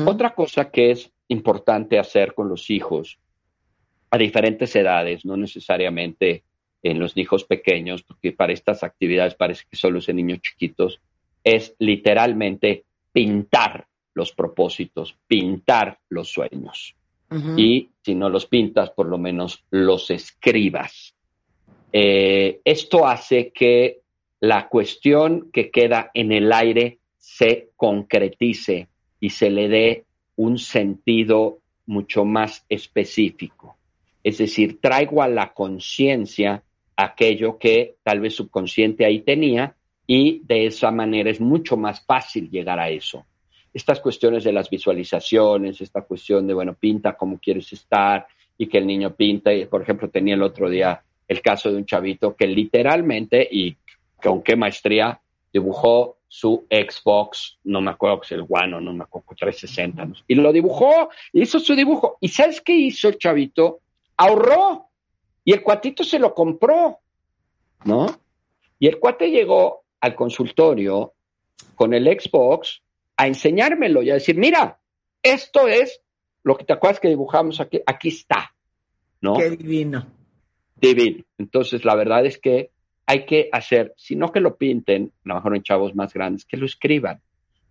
Otra 0.05 0.33
cosa 0.33 0.71
que 0.71 0.91
es 0.91 1.11
importante 1.29 1.99
hacer 1.99 2.33
con 2.33 2.49
los 2.49 2.69
hijos 2.69 3.19
a 4.09 4.17
diferentes 4.17 4.75
edades, 4.75 5.25
no 5.25 5.35
necesariamente 5.37 6.43
en 6.83 6.99
los 6.99 7.17
hijos 7.17 7.43
pequeños, 7.43 8.03
porque 8.03 8.31
para 8.31 8.53
estas 8.53 8.83
actividades 8.83 9.35
parece 9.35 9.63
que 9.69 9.77
solo 9.77 9.99
es 9.99 10.09
en 10.09 10.17
niños 10.17 10.39
chiquitos, 10.41 11.01
es 11.43 11.75
literalmente 11.79 12.85
pintar 13.11 13.87
los 14.13 14.31
propósitos, 14.31 15.17
pintar 15.27 15.99
los 16.09 16.29
sueños. 16.29 16.95
Y 17.57 17.89
si 18.03 18.15
no 18.15 18.29
los 18.29 18.45
pintas, 18.45 18.91
por 18.91 19.07
lo 19.07 19.17
menos 19.17 19.65
los 19.69 20.09
escribas. 20.11 21.13
Eh, 21.91 22.61
esto 22.63 23.05
hace 23.05 23.51
que 23.51 23.99
la 24.39 24.69
cuestión 24.69 25.51
que 25.51 25.69
queda 25.69 26.09
en 26.13 26.31
el 26.31 26.53
aire 26.53 26.99
se 27.17 27.71
concretice 27.75 28.87
y 29.19 29.31
se 29.31 29.49
le 29.49 29.67
dé 29.67 30.05
un 30.37 30.57
sentido 30.57 31.59
mucho 31.85 32.25
más 32.25 32.65
específico. 32.69 33.75
Es 34.23 34.37
decir, 34.37 34.79
traigo 34.81 35.21
a 35.21 35.27
la 35.27 35.53
conciencia 35.53 36.63
aquello 36.95 37.57
que 37.57 37.95
tal 38.03 38.19
vez 38.19 38.35
subconsciente 38.35 39.05
ahí 39.05 39.19
tenía 39.19 39.75
y 40.05 40.41
de 40.45 40.65
esa 40.65 40.89
manera 40.91 41.29
es 41.29 41.39
mucho 41.39 41.77
más 41.77 42.03
fácil 42.05 42.49
llegar 42.49 42.79
a 42.79 42.89
eso. 42.89 43.25
Estas 43.73 43.99
cuestiones 43.99 44.43
de 44.43 44.53
las 44.53 44.69
visualizaciones, 44.69 45.81
esta 45.81 46.01
cuestión 46.01 46.47
de, 46.47 46.53
bueno, 46.53 46.73
pinta 46.73 47.15
cómo 47.15 47.37
quieres 47.39 47.71
estar 47.73 48.25
y 48.57 48.67
que 48.67 48.79
el 48.79 48.87
niño 48.87 49.13
pinta, 49.13 49.53
y 49.53 49.65
por 49.65 49.81
ejemplo 49.81 50.09
tenía 50.09 50.33
el 50.35 50.41
otro 50.41 50.69
día 50.69 51.03
el 51.27 51.41
caso 51.41 51.69
de 51.69 51.77
un 51.77 51.85
chavito 51.85 52.35
que 52.35 52.47
literalmente 52.47 53.47
y 53.49 53.75
con 54.21 54.41
qué 54.41 54.55
maestría 54.55 55.19
dibujó 55.53 56.16
su 56.27 56.65
Xbox, 56.69 57.57
no 57.63 57.81
me 57.81 57.91
acuerdo 57.91 58.19
que 58.19 58.25
es 58.25 58.31
el 58.33 58.45
One 58.47 58.75
o 58.75 58.81
no 58.81 58.93
me 58.93 59.03
acuerdo, 59.03 59.27
360, 59.37 60.23
y 60.27 60.35
lo 60.35 60.51
dibujó, 60.51 61.09
hizo 61.33 61.59
su 61.59 61.75
dibujo. 61.75 62.17
¿Y 62.19 62.27
sabes 62.29 62.61
qué 62.61 62.73
hizo 62.73 63.07
el 63.07 63.17
chavito? 63.17 63.79
Ahorró 64.17 64.89
y 65.43 65.53
el 65.53 65.63
cuatito 65.63 66.03
se 66.03 66.19
lo 66.19 66.33
compró, 66.33 66.99
¿no? 67.85 68.19
Y 68.79 68.87
el 68.87 68.99
cuate 68.99 69.29
llegó 69.29 69.83
al 70.01 70.15
consultorio 70.15 71.13
con 71.75 71.93
el 71.93 72.05
Xbox 72.05 72.81
a 73.15 73.27
enseñármelo 73.27 74.03
y 74.03 74.11
a 74.11 74.15
decir, 74.15 74.37
mira, 74.37 74.79
esto 75.23 75.67
es 75.67 76.01
lo 76.43 76.55
que 76.57 76.65
te 76.65 76.73
acuerdas 76.73 76.99
que 76.99 77.07
dibujamos 77.07 77.59
aquí, 77.59 77.81
aquí 77.85 78.09
está, 78.09 78.53
¿no? 79.21 79.35
Qué 79.35 79.49
divino. 79.51 80.05
Divino. 80.75 81.23
Entonces, 81.37 81.83
la 81.83 81.95
verdad 81.95 82.25
es 82.25 82.37
que 82.37 82.71
hay 83.09 83.25
que 83.25 83.47
hacer, 83.53 83.93
si 83.95 84.17
no 84.17 84.33
que 84.33 84.41
lo 84.41 84.57
pinten, 84.57 85.13
a 85.23 85.29
lo 85.29 85.35
mejor 85.35 85.55
en 85.55 85.63
chavos 85.63 85.95
más 85.95 86.13
grandes, 86.13 86.45
que 86.45 86.57
lo 86.57 86.65
escriban, 86.65 87.21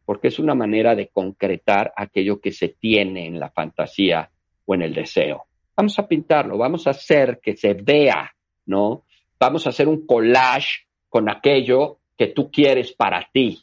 porque 0.06 0.28
es 0.28 0.38
una 0.38 0.54
manera 0.54 0.94
de 0.94 1.08
concretar 1.08 1.92
aquello 1.94 2.40
que 2.40 2.52
se 2.52 2.68
tiene 2.68 3.26
en 3.26 3.38
la 3.38 3.50
fantasía 3.50 4.30
o 4.64 4.74
en 4.74 4.82
el 4.82 4.94
deseo. 4.94 5.44
Vamos 5.76 5.98
a 5.98 6.08
pintarlo, 6.08 6.56
vamos 6.56 6.86
a 6.86 6.90
hacer 6.90 7.38
que 7.42 7.54
se 7.54 7.74
vea, 7.74 8.34
¿no? 8.64 9.04
Vamos 9.38 9.66
a 9.66 9.70
hacer 9.70 9.88
un 9.88 10.06
collage 10.06 10.86
con 11.10 11.28
aquello 11.28 11.98
que 12.16 12.28
tú 12.28 12.50
quieres 12.50 12.92
para 12.92 13.28
ti, 13.30 13.62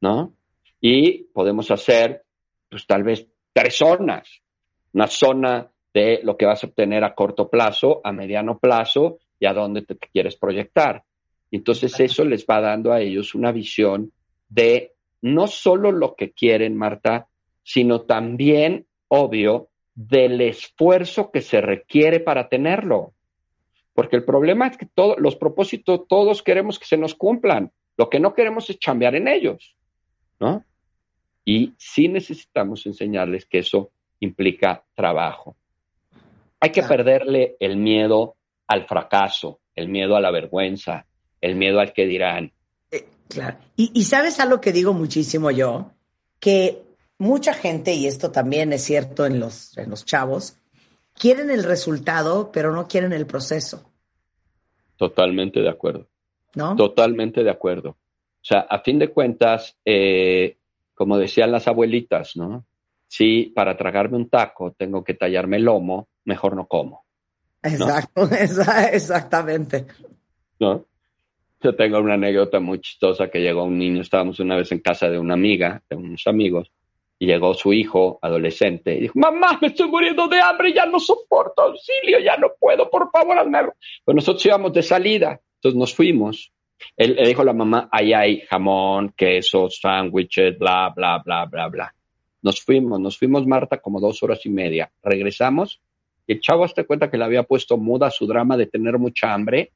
¿no? 0.00 0.32
Y 0.80 1.22
podemos 1.32 1.70
hacer, 1.70 2.24
pues 2.68 2.84
tal 2.84 3.04
vez 3.04 3.28
tres 3.52 3.76
zonas. 3.76 4.28
Una 4.92 5.06
zona 5.06 5.70
de 5.94 6.20
lo 6.24 6.36
que 6.36 6.46
vas 6.46 6.64
a 6.64 6.66
obtener 6.66 7.04
a 7.04 7.14
corto 7.14 7.48
plazo, 7.48 8.00
a 8.02 8.10
mediano 8.10 8.58
plazo 8.58 9.18
y 9.40 9.46
a 9.46 9.54
dónde 9.54 9.82
te 9.82 9.96
quieres 9.96 10.36
proyectar. 10.36 11.02
Entonces 11.50 11.98
eso 11.98 12.24
les 12.24 12.46
va 12.46 12.60
dando 12.60 12.92
a 12.92 13.00
ellos 13.00 13.34
una 13.34 13.50
visión 13.50 14.12
de 14.48 14.92
no 15.22 15.48
solo 15.48 15.90
lo 15.90 16.14
que 16.14 16.30
quieren, 16.30 16.76
Marta, 16.76 17.26
sino 17.62 18.02
también, 18.02 18.86
obvio, 19.08 19.68
del 19.94 20.40
esfuerzo 20.40 21.30
que 21.30 21.42
se 21.42 21.60
requiere 21.60 22.20
para 22.20 22.48
tenerlo. 22.48 23.14
Porque 23.94 24.16
el 24.16 24.24
problema 24.24 24.68
es 24.68 24.76
que 24.76 24.86
todos 24.86 25.18
los 25.18 25.36
propósitos, 25.36 26.06
todos 26.08 26.42
queremos 26.42 26.78
que 26.78 26.86
se 26.86 26.96
nos 26.96 27.14
cumplan. 27.14 27.72
Lo 27.96 28.08
que 28.08 28.20
no 28.20 28.32
queremos 28.34 28.70
es 28.70 28.78
chambear 28.78 29.14
en 29.14 29.28
ellos, 29.28 29.76
¿no? 30.38 30.64
Y 31.44 31.74
sí 31.76 32.08
necesitamos 32.08 32.86
enseñarles 32.86 33.44
que 33.46 33.58
eso 33.58 33.90
implica 34.20 34.84
trabajo. 34.94 35.56
Hay 36.60 36.70
que 36.70 36.82
perderle 36.82 37.56
el 37.58 37.76
miedo 37.76 38.36
al 38.70 38.86
fracaso, 38.86 39.58
el 39.74 39.88
miedo 39.88 40.14
a 40.14 40.20
la 40.20 40.30
vergüenza, 40.30 41.04
el 41.40 41.56
miedo 41.56 41.80
al 41.80 41.92
que 41.92 42.06
dirán. 42.06 42.52
Eh, 42.92 43.04
claro. 43.28 43.58
Y, 43.74 43.90
y 43.92 44.04
sabes 44.04 44.38
algo 44.38 44.60
que 44.60 44.70
digo 44.70 44.92
muchísimo 44.92 45.50
yo, 45.50 45.90
que 46.38 46.80
mucha 47.18 47.52
gente, 47.52 47.94
y 47.94 48.06
esto 48.06 48.30
también 48.30 48.72
es 48.72 48.84
cierto 48.84 49.26
en 49.26 49.40
los, 49.40 49.76
en 49.76 49.90
los 49.90 50.04
chavos, 50.04 50.56
quieren 51.14 51.50
el 51.50 51.64
resultado, 51.64 52.52
pero 52.52 52.72
no 52.72 52.86
quieren 52.86 53.12
el 53.12 53.26
proceso. 53.26 53.82
Totalmente 54.96 55.60
de 55.60 55.68
acuerdo. 55.68 56.06
¿No? 56.54 56.76
Totalmente 56.76 57.42
de 57.42 57.50
acuerdo. 57.50 57.90
O 57.90 58.44
sea, 58.44 58.60
a 58.60 58.78
fin 58.78 59.00
de 59.00 59.08
cuentas, 59.08 59.76
eh, 59.84 60.58
como 60.94 61.18
decían 61.18 61.50
las 61.50 61.66
abuelitas, 61.66 62.36
¿no? 62.36 62.64
Si 63.08 63.46
para 63.46 63.76
tragarme 63.76 64.16
un 64.16 64.28
taco 64.28 64.72
tengo 64.78 65.02
que 65.02 65.14
tallarme 65.14 65.56
el 65.56 65.64
lomo, 65.64 66.08
mejor 66.24 66.54
no 66.54 66.68
como. 66.68 67.04
Exacto, 67.62 68.28
exactamente. 68.92 69.86
¿No? 70.58 70.84
Yo 71.62 71.74
tengo 71.74 71.98
una 71.98 72.14
anécdota 72.14 72.58
muy 72.58 72.80
chistosa 72.80 73.28
que 73.28 73.40
llegó 73.40 73.64
un 73.64 73.76
niño, 73.76 74.00
estábamos 74.00 74.40
una 74.40 74.56
vez 74.56 74.72
en 74.72 74.78
casa 74.78 75.10
de 75.10 75.18
una 75.18 75.34
amiga, 75.34 75.82
de 75.90 75.96
unos 75.96 76.26
amigos, 76.26 76.72
y 77.18 77.26
llegó 77.26 77.52
su 77.52 77.74
hijo 77.74 78.18
adolescente 78.22 78.96
y 78.96 79.00
dijo, 79.02 79.18
mamá, 79.18 79.58
me 79.60 79.68
estoy 79.68 79.88
muriendo 79.88 80.26
de 80.26 80.40
hambre, 80.40 80.72
ya 80.72 80.86
no 80.86 80.98
soporto 80.98 81.62
auxilio, 81.62 82.18
ya 82.18 82.38
no 82.38 82.48
puedo, 82.58 82.88
por 82.88 83.10
favor, 83.10 83.38
hazme. 83.38 83.58
Pues 84.04 84.14
nosotros 84.14 84.46
íbamos 84.46 84.72
de 84.72 84.82
salida, 84.82 85.38
entonces 85.56 85.78
nos 85.78 85.94
fuimos. 85.94 86.50
Él 86.96 87.14
le 87.16 87.28
dijo 87.28 87.42
a 87.42 87.44
la 87.44 87.52
mamá, 87.52 87.90
ahí 87.92 88.14
hay 88.14 88.40
jamón, 88.48 89.12
queso, 89.14 89.68
sándwiches, 89.68 90.58
bla, 90.58 90.94
bla, 90.96 91.20
bla, 91.22 91.44
bla, 91.44 91.68
bla. 91.68 91.94
Nos 92.40 92.62
fuimos, 92.62 92.98
nos 92.98 93.18
fuimos, 93.18 93.46
Marta, 93.46 93.82
como 93.82 94.00
dos 94.00 94.22
horas 94.22 94.46
y 94.46 94.48
media. 94.48 94.90
Regresamos 95.02 95.82
el 96.32 96.40
chavo 96.40 96.68
se 96.68 96.84
cuenta 96.84 97.10
que 97.10 97.18
le 97.18 97.24
había 97.24 97.42
puesto 97.42 97.76
muda 97.76 98.10
su 98.10 98.26
drama 98.26 98.56
de 98.56 98.66
tener 98.66 98.98
mucha 98.98 99.34
hambre 99.34 99.72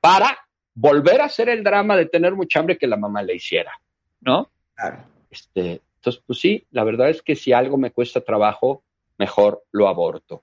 para 0.00 0.38
volver 0.74 1.20
a 1.20 1.26
hacer 1.26 1.50
el 1.50 1.62
drama 1.62 1.96
de 1.96 2.06
tener 2.06 2.34
mucha 2.34 2.60
hambre 2.60 2.78
que 2.78 2.86
la 2.86 2.96
mamá 2.96 3.22
le 3.22 3.34
hiciera, 3.34 3.72
¿no? 4.20 4.50
Este, 5.30 5.82
entonces, 5.96 6.22
pues 6.26 6.38
sí, 6.38 6.66
la 6.70 6.84
verdad 6.84 7.10
es 7.10 7.20
que 7.20 7.36
si 7.36 7.52
algo 7.52 7.76
me 7.76 7.90
cuesta 7.90 8.22
trabajo 8.22 8.82
mejor 9.18 9.64
lo 9.70 9.86
aborto. 9.86 10.42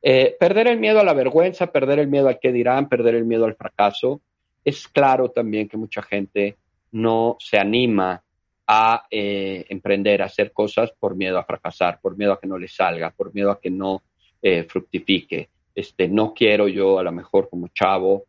Eh, 0.00 0.36
perder 0.38 0.68
el 0.68 0.78
miedo 0.78 1.00
a 1.00 1.04
la 1.04 1.14
vergüenza, 1.14 1.72
perder 1.72 1.98
el 1.98 2.06
miedo 2.06 2.28
al 2.28 2.38
que 2.38 2.52
dirán, 2.52 2.88
perder 2.88 3.16
el 3.16 3.24
miedo 3.24 3.44
al 3.44 3.56
fracaso. 3.56 4.20
Es 4.64 4.86
claro 4.86 5.32
también 5.32 5.68
que 5.68 5.76
mucha 5.76 6.00
gente 6.00 6.56
no 6.92 7.36
se 7.40 7.58
anima 7.58 8.22
a 8.68 9.04
eh, 9.10 9.66
emprender, 9.68 10.22
a 10.22 10.26
hacer 10.26 10.52
cosas 10.52 10.92
por 10.92 11.16
miedo 11.16 11.38
a 11.38 11.44
fracasar, 11.44 12.00
por 12.00 12.16
miedo 12.16 12.32
a 12.32 12.40
que 12.40 12.46
no 12.46 12.56
le 12.56 12.68
salga, 12.68 13.10
por 13.10 13.34
miedo 13.34 13.50
a 13.50 13.60
que 13.60 13.70
no 13.70 14.02
eh, 14.46 14.64
fructifique. 14.64 15.48
Este, 15.74 16.08
no 16.08 16.32
quiero 16.32 16.68
yo, 16.68 16.98
a 16.98 17.02
lo 17.02 17.12
mejor 17.12 17.48
como 17.48 17.68
chavo, 17.68 18.24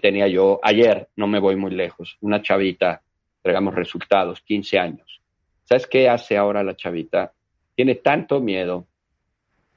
tenía 0.00 0.28
yo, 0.28 0.60
ayer, 0.62 1.08
no 1.16 1.26
me 1.26 1.40
voy 1.40 1.56
muy 1.56 1.72
lejos, 1.72 2.16
una 2.20 2.40
chavita, 2.40 3.02
entregamos 3.38 3.74
resultados, 3.74 4.40
15 4.42 4.78
años. 4.78 5.20
¿Sabes 5.64 5.88
qué 5.88 6.08
hace 6.08 6.36
ahora 6.36 6.62
la 6.62 6.76
chavita? 6.76 7.32
Tiene 7.74 7.96
tanto 7.96 8.38
miedo 8.38 8.86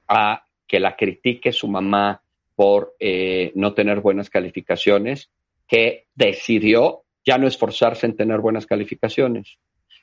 a 0.07 0.45
que 0.67 0.79
la 0.79 0.95
critique 0.95 1.51
su 1.51 1.67
mamá 1.67 2.21
por 2.55 2.95
eh, 2.99 3.51
no 3.55 3.73
tener 3.73 4.01
buenas 4.01 4.29
calificaciones, 4.29 5.29
que 5.67 6.07
decidió 6.15 7.03
ya 7.25 7.37
no 7.37 7.47
esforzarse 7.47 8.05
en 8.05 8.15
tener 8.15 8.39
buenas 8.39 8.65
calificaciones. 8.65 9.57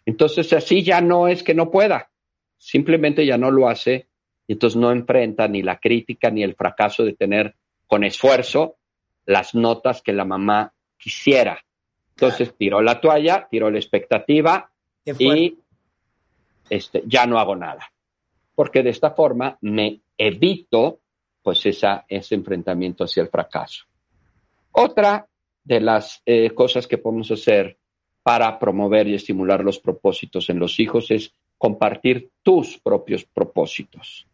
Entonces, 0.05 0.53
así 0.53 0.83
ya 0.83 1.01
no 1.01 1.29
es 1.29 1.43
que 1.43 1.55
no 1.55 1.71
pueda, 1.71 2.11
simplemente 2.59 3.25
ya 3.25 3.39
no 3.39 3.51
lo 3.51 3.69
hace 3.69 4.07
y 4.47 4.55
entonces 4.55 4.79
no 4.79 4.91
enfrenta 4.91 5.49
ni 5.49 5.63
la 5.63 5.79
crítica 5.79 6.31
ni 6.31 6.43
el 6.43 6.55
fracaso 6.55 7.05
de 7.05 7.15
tener 7.15 7.55
con 7.87 8.05
esfuerzo 8.05 8.77
las 9.27 9.55
notas 9.55 10.03
que 10.03 10.13
la 10.13 10.25
mamá 10.25 10.73
quisiera. 10.97 11.63
Entonces 12.11 12.55
tiró 12.57 12.81
la 12.83 13.01
toalla, 13.01 13.47
tiró 13.51 13.71
la 13.71 13.79
expectativa 13.79 14.71
y 15.19 15.59
este, 16.69 17.03
ya 17.07 17.27
no 17.27 17.39
hago 17.39 17.57
nada. 17.57 17.93
Porque 18.55 18.83
de 18.83 18.91
esta 18.91 19.13
forma 19.13 19.59
me 19.61 20.01
evito 20.17 21.01
pues 21.43 21.67
esa, 21.67 22.05
ese 22.09 22.35
enfrentamiento 22.35 23.05
hacia 23.05 23.23
el 23.23 23.29
fracaso. 23.29 23.85
Otra 24.73 25.27
de 25.65 25.81
las 25.81 26.23
eh, 26.25 26.51
cosas 26.51 26.87
que 26.87 26.99
podemos 26.99 27.31
hacer 27.31 27.79
para 28.23 28.59
promover 28.59 29.09
y 29.09 29.15
estimular 29.15 29.65
los 29.65 29.81
propósitos 29.81 30.49
en 30.49 30.59
los 30.59 30.79
hijos 30.79 31.11
es 31.11 31.35
compartir 31.59 32.31
tus 32.43 32.79
propios 32.79 33.25
propósitos. 33.25 34.27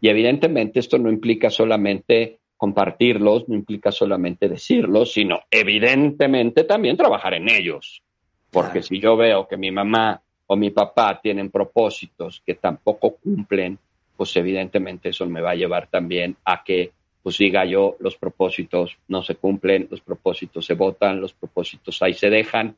Y 0.00 0.08
evidentemente 0.08 0.80
esto 0.80 0.98
no 0.98 1.10
implica 1.10 1.50
solamente 1.50 2.38
compartirlos, 2.56 3.48
no 3.48 3.54
implica 3.54 3.92
solamente 3.92 4.48
decirlos, 4.48 5.12
sino 5.12 5.40
evidentemente 5.50 6.64
también 6.64 6.96
trabajar 6.96 7.34
en 7.34 7.48
ellos. 7.50 8.02
Porque 8.50 8.82
si 8.82 8.98
yo 9.00 9.16
veo 9.16 9.46
que 9.46 9.56
mi 9.56 9.70
mamá 9.70 10.22
o 10.46 10.56
mi 10.56 10.70
papá 10.70 11.20
tienen 11.20 11.50
propósitos 11.50 12.42
que 12.44 12.54
tampoco 12.54 13.16
cumplen, 13.16 13.78
pues 14.16 14.34
evidentemente 14.36 15.10
eso 15.10 15.26
me 15.26 15.40
va 15.40 15.50
a 15.50 15.56
llevar 15.56 15.88
también 15.88 16.36
a 16.44 16.62
que 16.64 16.92
pues 17.22 17.38
diga 17.38 17.64
yo, 17.64 17.96
los 17.98 18.16
propósitos 18.16 18.96
no 19.08 19.20
se 19.20 19.34
cumplen, 19.34 19.88
los 19.90 20.00
propósitos 20.00 20.64
se 20.64 20.74
votan, 20.74 21.20
los 21.20 21.34
propósitos 21.34 22.00
ahí 22.00 22.14
se 22.14 22.30
dejan 22.30 22.76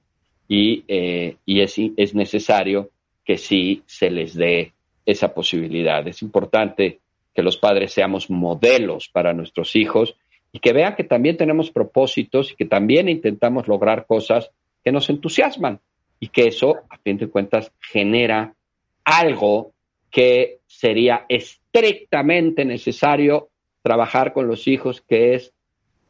y, 0.48 0.84
eh, 0.88 1.36
y 1.44 1.60
es, 1.60 1.76
es 1.96 2.14
necesario 2.14 2.90
que 3.24 3.36
sí 3.36 3.82
se 3.84 4.10
les 4.10 4.34
dé 4.34 4.72
esa 5.04 5.34
posibilidad. 5.34 6.06
Es 6.08 6.22
importante 6.22 7.00
que 7.38 7.42
los 7.44 7.56
padres 7.56 7.92
seamos 7.92 8.30
modelos 8.30 9.08
para 9.08 9.32
nuestros 9.32 9.76
hijos 9.76 10.16
y 10.50 10.58
que 10.58 10.72
vean 10.72 10.96
que 10.96 11.04
también 11.04 11.36
tenemos 11.36 11.70
propósitos 11.70 12.50
y 12.50 12.56
que 12.56 12.64
también 12.64 13.08
intentamos 13.08 13.68
lograr 13.68 14.06
cosas 14.06 14.50
que 14.82 14.90
nos 14.90 15.08
entusiasman 15.08 15.78
y 16.18 16.30
que 16.30 16.48
eso, 16.48 16.78
a 16.90 16.98
fin 16.98 17.16
de 17.16 17.28
cuentas, 17.28 17.70
genera 17.78 18.56
algo 19.04 19.70
que 20.10 20.58
sería 20.66 21.26
estrictamente 21.28 22.64
necesario 22.64 23.50
trabajar 23.82 24.32
con 24.32 24.48
los 24.48 24.66
hijos, 24.66 25.00
que 25.00 25.36
es 25.36 25.52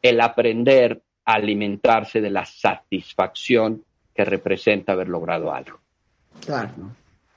el 0.01 0.21
aprender 0.21 1.03
a 1.25 1.33
alimentarse 1.33 2.21
de 2.21 2.31
la 2.31 2.45
satisfacción 2.45 3.83
que 4.15 4.25
representa 4.25 4.93
haber 4.93 5.09
logrado 5.09 5.53
algo. 5.53 5.79
Claro. 6.43 6.71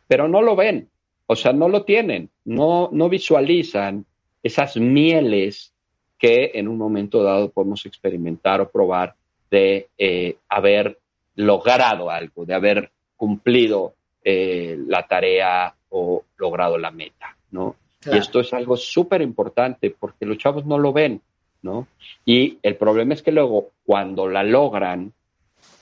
Pero 0.08 0.28
no 0.28 0.40
lo 0.40 0.56
ven, 0.56 0.88
o 1.26 1.36
sea, 1.36 1.52
no 1.52 1.68
lo 1.68 1.84
tienen, 1.84 2.30
no, 2.44 2.88
no 2.92 3.08
visualizan 3.08 4.04
esas 4.42 4.76
mieles 4.76 5.72
que 6.18 6.52
en 6.54 6.68
un 6.68 6.78
momento 6.78 7.22
dado 7.22 7.50
podemos 7.50 7.84
experimentar 7.86 8.60
o 8.60 8.70
probar 8.70 9.14
de 9.50 9.88
eh, 9.98 10.36
haber 10.48 10.98
logrado 11.36 12.10
algo, 12.10 12.44
de 12.44 12.54
haber 12.54 12.90
cumplido 13.16 13.94
eh, 14.24 14.76
la 14.86 15.06
tarea 15.06 15.74
o 15.90 16.24
logrado 16.36 16.78
la 16.78 16.90
meta, 16.90 17.36
¿no? 17.50 17.76
Y 18.04 18.16
esto 18.16 18.40
es 18.40 18.52
algo 18.52 18.76
súper 18.76 19.22
importante 19.22 19.90
porque 19.90 20.26
los 20.26 20.38
chavos 20.38 20.66
no 20.66 20.76
lo 20.76 20.92
ven, 20.92 21.20
¿no? 21.62 21.86
Y 22.24 22.58
el 22.62 22.76
problema 22.76 23.14
es 23.14 23.22
que 23.22 23.30
luego 23.30 23.70
cuando 23.84 24.28
la 24.28 24.42
logran, 24.42 25.12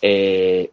eh, 0.03 0.71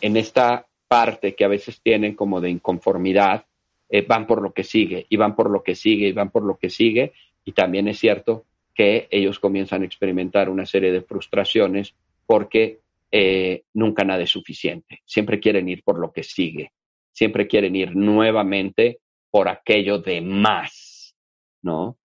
en 0.00 0.16
esta 0.16 0.66
parte 0.88 1.34
que 1.34 1.44
a 1.44 1.48
veces 1.48 1.80
tienen 1.80 2.14
como 2.14 2.40
de 2.40 2.50
inconformidad, 2.50 3.44
eh, 3.92 4.06
van 4.08 4.26
por 4.26 4.40
lo 4.40 4.54
que 4.54 4.64
sigue, 4.64 5.06
y 5.10 5.16
van 5.18 5.36
por 5.36 5.50
lo 5.50 5.62
que 5.62 5.74
sigue, 5.74 6.08
y 6.08 6.12
van 6.12 6.30
por 6.30 6.44
lo 6.44 6.56
que 6.56 6.70
sigue, 6.70 7.12
y 7.44 7.52
también 7.52 7.88
es 7.88 7.98
cierto 7.98 8.46
que 8.74 9.06
ellos 9.10 9.38
comienzan 9.38 9.82
a 9.82 9.84
experimentar 9.84 10.48
una 10.48 10.64
serie 10.64 10.90
de 10.90 11.02
frustraciones 11.02 11.94
porque 12.24 12.80
eh, 13.10 13.64
nunca 13.74 14.02
nada 14.02 14.22
es 14.22 14.30
suficiente. 14.30 15.02
Siempre 15.04 15.38
quieren 15.38 15.68
ir 15.68 15.82
por 15.84 15.98
lo 15.98 16.10
que 16.10 16.22
sigue. 16.22 16.72
Siempre 17.12 17.46
quieren 17.46 17.76
ir 17.76 17.94
nuevamente 17.94 19.00
por 19.30 19.50
aquello 19.50 19.98
de 19.98 20.22
más, 20.22 21.14
¿no? 21.60 21.98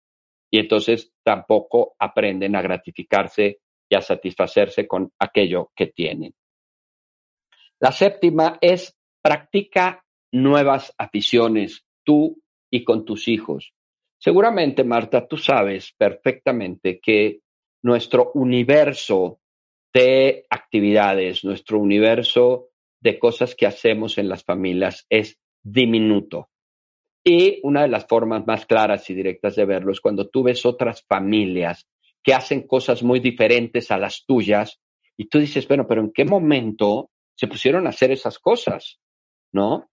Y 0.52 0.60
entonces 0.60 1.14
tampoco 1.24 1.96
aprenden 2.00 2.58
a 2.58 2.62
gratificarse 2.62 3.60
y 3.88 3.96
a 3.96 4.02
satisfacerse 4.02 4.86
con 4.86 5.14
aquello 5.20 5.72
que 5.74 5.88
tienen. 5.88 6.34
La 7.80 7.94
séptima 7.94 8.58
es 8.60 8.94
practica 9.22 10.04
nuevas 10.32 10.94
aficiones 10.98 11.86
tú 12.04 12.42
y 12.72 12.84
con 12.84 13.06
tus 13.06 13.28
hijos. 13.28 13.74
Seguramente, 14.20 14.84
Marta, 14.84 15.28
tú 15.28 15.38
sabes 15.38 15.94
perfectamente 15.98 17.00
que 17.00 17.42
nuestro 17.84 18.32
universo 18.34 19.40
de 19.94 20.46
actividades, 20.50 21.44
nuestro 21.44 21.80
universo 21.80 22.70
de 23.00 23.20
cosas 23.20 23.56
que 23.56 23.68
hacemos 23.68 24.18
en 24.18 24.28
las 24.30 24.44
familias 24.44 25.06
es 25.10 25.40
diminuto. 25.64 26.50
Y 27.24 27.60
una 27.64 27.82
de 27.82 27.90
las 27.90 28.06
formas 28.08 28.46
más 28.48 28.66
claras 28.66 29.10
y 29.10 29.14
directas 29.14 29.56
de 29.56 29.66
verlo 29.66 29.92
es 29.92 30.00
cuando 30.00 30.30
tú 30.30 30.44
ves 30.44 30.66
otras 30.66 31.04
familias 31.04 31.88
que 32.24 32.34
hacen 32.34 32.66
cosas 32.66 33.04
muy 33.04 33.20
diferentes 33.20 33.92
a 33.92 33.98
las 33.98 34.26
tuyas 34.26 34.80
y 35.18 35.26
tú 35.26 35.40
dices, 35.40 35.68
bueno, 35.68 35.88
pero 35.88 36.02
¿en 36.02 36.12
qué 36.12 36.26
momento 36.26 37.10
se 37.36 37.48
pusieron 37.48 37.86
a 37.86 37.90
hacer 37.90 38.12
esas 38.12 38.40
cosas? 38.40 39.00
¿No? 39.52 39.90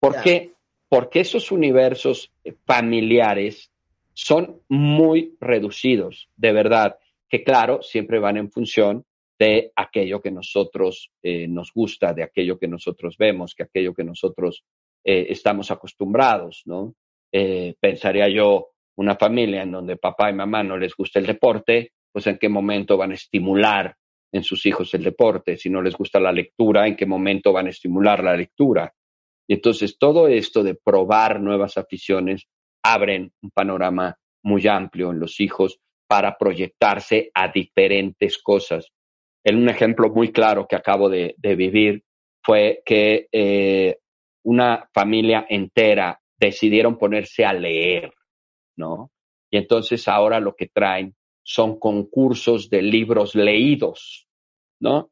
Porque, 0.00 0.52
porque 0.88 1.20
esos 1.20 1.52
universos 1.52 2.32
familiares 2.64 3.70
son 4.14 4.60
muy 4.68 5.36
reducidos, 5.40 6.28
de 6.36 6.52
verdad, 6.52 6.98
que 7.28 7.44
claro, 7.44 7.82
siempre 7.82 8.18
van 8.18 8.36
en 8.36 8.50
función 8.50 9.04
de 9.38 9.72
aquello 9.74 10.20
que 10.20 10.30
nosotros 10.30 11.10
eh, 11.22 11.48
nos 11.48 11.72
gusta, 11.72 12.12
de 12.12 12.22
aquello 12.22 12.58
que 12.58 12.68
nosotros 12.68 13.16
vemos, 13.16 13.54
que 13.54 13.62
aquello 13.62 13.94
que 13.94 14.04
nosotros 14.04 14.64
eh, 15.02 15.28
estamos 15.30 15.70
acostumbrados, 15.70 16.62
¿no? 16.66 16.94
Eh, 17.32 17.74
pensaría 17.80 18.28
yo, 18.28 18.68
una 18.96 19.16
familia 19.16 19.62
en 19.62 19.72
donde 19.72 19.96
papá 19.96 20.28
y 20.28 20.34
mamá 20.34 20.62
no 20.62 20.76
les 20.76 20.94
gusta 20.94 21.20
el 21.20 21.26
deporte, 21.26 21.92
pues 22.12 22.26
en 22.26 22.36
qué 22.36 22.50
momento 22.50 22.98
van 22.98 23.12
a 23.12 23.14
estimular 23.14 23.96
en 24.32 24.42
sus 24.42 24.66
hijos 24.66 24.92
el 24.92 25.04
deporte, 25.04 25.56
si 25.56 25.70
no 25.70 25.80
les 25.80 25.96
gusta 25.96 26.20
la 26.20 26.32
lectura, 26.32 26.86
en 26.86 26.96
qué 26.96 27.06
momento 27.06 27.52
van 27.52 27.66
a 27.66 27.70
estimular 27.70 28.22
la 28.22 28.36
lectura. 28.36 28.92
Y 29.50 29.54
entonces 29.54 29.98
todo 29.98 30.28
esto 30.28 30.62
de 30.62 30.76
probar 30.76 31.40
nuevas 31.40 31.76
aficiones 31.76 32.46
abren 32.84 33.32
un 33.42 33.50
panorama 33.50 34.16
muy 34.44 34.66
amplio 34.68 35.10
en 35.10 35.18
los 35.18 35.40
hijos 35.40 35.80
para 36.06 36.36
proyectarse 36.38 37.30
a 37.34 37.48
diferentes 37.48 38.38
cosas 38.38 38.92
un 39.44 39.68
ejemplo 39.68 40.10
muy 40.10 40.32
claro 40.32 40.66
que 40.66 40.76
acabo 40.76 41.08
de, 41.08 41.34
vivir 41.38 42.04
fue 42.42 42.82
que 42.84 43.28
eh, 43.32 43.98
una 44.44 44.88
familia 44.92 45.46
entera 45.48 46.20
decidieron 46.38 46.96
ponerse 46.98 47.44
a 47.44 47.52
leer, 47.52 48.12
¿no? 48.76 49.10
Y 49.50 49.58
entonces 49.58 50.08
ahora 50.08 50.40
lo 50.40 50.54
que 50.54 50.68
traen 50.68 51.14
son 51.42 51.78
concursos 51.78 52.70
de 52.70 52.82
libros 52.82 53.34
leídos, 53.34 54.26
¿no? 54.80 55.10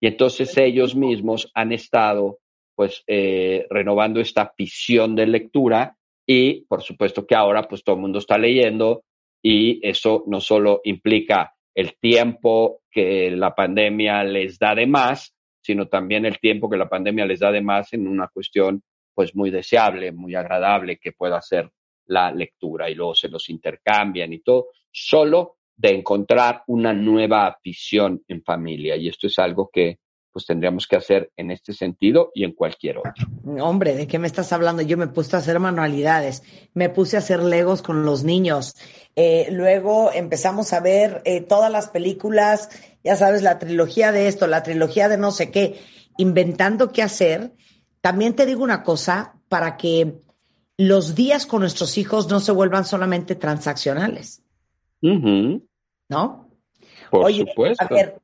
Y 0.00 0.08
entonces 0.08 0.56
ellos 0.56 0.94
mismos 0.94 1.50
han 1.54 1.72
estado, 1.72 2.38
pues, 2.76 3.02
eh, 3.08 3.66
renovando 3.70 4.20
esta 4.20 4.42
afición 4.42 5.16
de 5.16 5.26
lectura 5.26 5.96
y, 6.24 6.60
por 6.66 6.82
supuesto, 6.82 7.26
que 7.26 7.34
ahora, 7.34 7.66
pues, 7.66 7.82
todo 7.82 7.96
el 7.96 8.02
mundo 8.02 8.18
está 8.20 8.38
leyendo 8.38 9.02
y 9.42 9.80
eso 9.82 10.22
no 10.26 10.40
solo 10.40 10.82
implica 10.84 11.54
el 11.74 11.96
tiempo 11.98 12.82
que 12.90 13.30
la 13.30 13.54
pandemia 13.54 14.22
les 14.24 14.58
da 14.58 14.74
de 14.74 14.86
más, 14.86 15.34
sino 15.60 15.88
también 15.88 16.24
el 16.24 16.38
tiempo 16.38 16.70
que 16.70 16.76
la 16.76 16.88
pandemia 16.88 17.26
les 17.26 17.40
da 17.40 17.50
de 17.50 17.60
más 17.60 17.92
en 17.92 18.06
una 18.06 18.28
cuestión 18.28 18.82
pues 19.14 19.34
muy 19.34 19.50
deseable, 19.50 20.12
muy 20.12 20.34
agradable 20.34 20.98
que 20.98 21.12
pueda 21.12 21.40
ser 21.40 21.70
la 22.06 22.30
lectura 22.30 22.90
y 22.90 22.94
luego 22.94 23.14
se 23.14 23.28
los 23.28 23.48
intercambian 23.48 24.32
y 24.32 24.40
todo, 24.40 24.68
solo 24.90 25.56
de 25.74 25.90
encontrar 25.90 26.62
una 26.68 26.92
nueva 26.92 27.58
visión 27.62 28.22
en 28.28 28.42
familia. 28.42 28.96
Y 28.96 29.08
esto 29.08 29.26
es 29.26 29.38
algo 29.38 29.70
que 29.72 29.98
pues 30.36 30.44
tendríamos 30.44 30.86
que 30.86 30.96
hacer 30.96 31.32
en 31.38 31.50
este 31.50 31.72
sentido 31.72 32.30
y 32.34 32.44
en 32.44 32.52
cualquier 32.52 32.98
otro. 32.98 33.26
Hombre, 33.58 33.96
¿de 33.96 34.06
qué 34.06 34.18
me 34.18 34.26
estás 34.26 34.52
hablando? 34.52 34.82
Yo 34.82 34.98
me 34.98 35.06
puse 35.06 35.34
a 35.34 35.38
hacer 35.38 35.58
manualidades, 35.60 36.42
me 36.74 36.90
puse 36.90 37.16
a 37.16 37.20
hacer 37.20 37.42
legos 37.42 37.80
con 37.80 38.04
los 38.04 38.22
niños. 38.22 38.76
Eh, 39.14 39.48
luego 39.50 40.12
empezamos 40.12 40.74
a 40.74 40.80
ver 40.80 41.22
eh, 41.24 41.40
todas 41.40 41.72
las 41.72 41.88
películas, 41.88 42.68
ya 43.02 43.16
sabes, 43.16 43.42
la 43.42 43.58
trilogía 43.58 44.12
de 44.12 44.28
esto, 44.28 44.46
la 44.46 44.62
trilogía 44.62 45.08
de 45.08 45.16
no 45.16 45.30
sé 45.30 45.50
qué, 45.50 45.80
inventando 46.18 46.92
qué 46.92 47.02
hacer. 47.02 47.54
También 48.02 48.36
te 48.36 48.44
digo 48.44 48.62
una 48.62 48.82
cosa, 48.82 49.36
para 49.48 49.78
que 49.78 50.18
los 50.76 51.14
días 51.14 51.46
con 51.46 51.60
nuestros 51.60 51.96
hijos 51.96 52.28
no 52.28 52.40
se 52.40 52.52
vuelvan 52.52 52.84
solamente 52.84 53.36
transaccionales. 53.36 54.42
¿No? 55.00 56.50
Por 57.10 57.32
supuesto. 57.32 57.82
A 57.82 57.88
ver, 57.88 58.20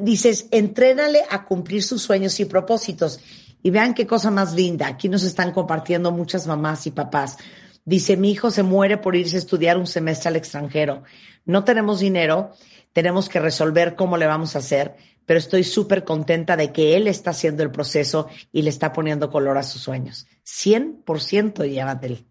dices, 0.00 0.48
entrénale 0.50 1.22
a 1.30 1.44
cumplir 1.44 1.82
sus 1.82 2.02
sueños 2.02 2.38
y 2.40 2.44
propósitos. 2.44 3.20
Y 3.62 3.70
vean 3.70 3.94
qué 3.94 4.06
cosa 4.06 4.30
más 4.30 4.54
linda. 4.54 4.86
Aquí 4.86 5.08
nos 5.08 5.22
están 5.22 5.52
compartiendo 5.52 6.12
muchas 6.12 6.46
mamás 6.46 6.86
y 6.86 6.90
papás. 6.90 7.38
Dice, 7.84 8.16
mi 8.16 8.30
hijo 8.30 8.50
se 8.50 8.62
muere 8.62 8.98
por 8.98 9.16
irse 9.16 9.36
a 9.36 9.38
estudiar 9.38 9.78
un 9.78 9.86
semestre 9.86 10.28
al 10.28 10.36
extranjero. 10.36 11.04
No 11.44 11.64
tenemos 11.64 12.00
dinero, 12.00 12.52
tenemos 12.92 13.28
que 13.28 13.40
resolver 13.40 13.94
cómo 13.94 14.16
le 14.16 14.26
vamos 14.26 14.56
a 14.56 14.58
hacer, 14.58 14.96
pero 15.24 15.38
estoy 15.38 15.64
súper 15.64 16.04
contenta 16.04 16.56
de 16.56 16.72
que 16.72 16.96
él 16.96 17.08
está 17.08 17.30
haciendo 17.30 17.62
el 17.62 17.70
proceso 17.70 18.28
y 18.52 18.62
le 18.62 18.70
está 18.70 18.92
poniendo 18.92 19.30
color 19.30 19.56
a 19.56 19.62
sus 19.62 19.82
sueños. 19.82 20.26
100% 20.44 22.02
él. 22.02 22.26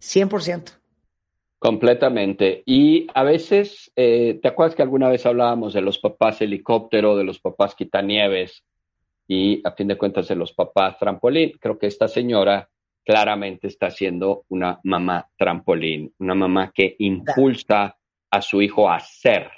100%. 0.00 0.79
Completamente. 1.60 2.62
Y 2.64 3.06
a 3.12 3.22
veces, 3.22 3.92
eh, 3.94 4.40
¿te 4.40 4.48
acuerdas 4.48 4.74
que 4.74 4.82
alguna 4.82 5.10
vez 5.10 5.26
hablábamos 5.26 5.74
de 5.74 5.82
los 5.82 5.98
papás 5.98 6.40
helicóptero, 6.40 7.18
de 7.18 7.24
los 7.24 7.38
papás 7.38 7.74
quitanieves 7.74 8.64
y 9.28 9.60
a 9.62 9.72
fin 9.72 9.88
de 9.88 9.98
cuentas 9.98 10.26
de 10.28 10.36
los 10.36 10.54
papás 10.54 10.98
trampolín? 10.98 11.52
Creo 11.60 11.78
que 11.78 11.86
esta 11.86 12.08
señora 12.08 12.70
claramente 13.04 13.66
está 13.66 13.90
siendo 13.90 14.46
una 14.48 14.80
mamá 14.84 15.28
trampolín, 15.36 16.14
una 16.18 16.34
mamá 16.34 16.72
que 16.74 16.96
impulsa 16.98 17.94
a 18.30 18.40
su 18.40 18.62
hijo 18.62 18.88
a 18.88 18.96
hacer, 18.96 19.50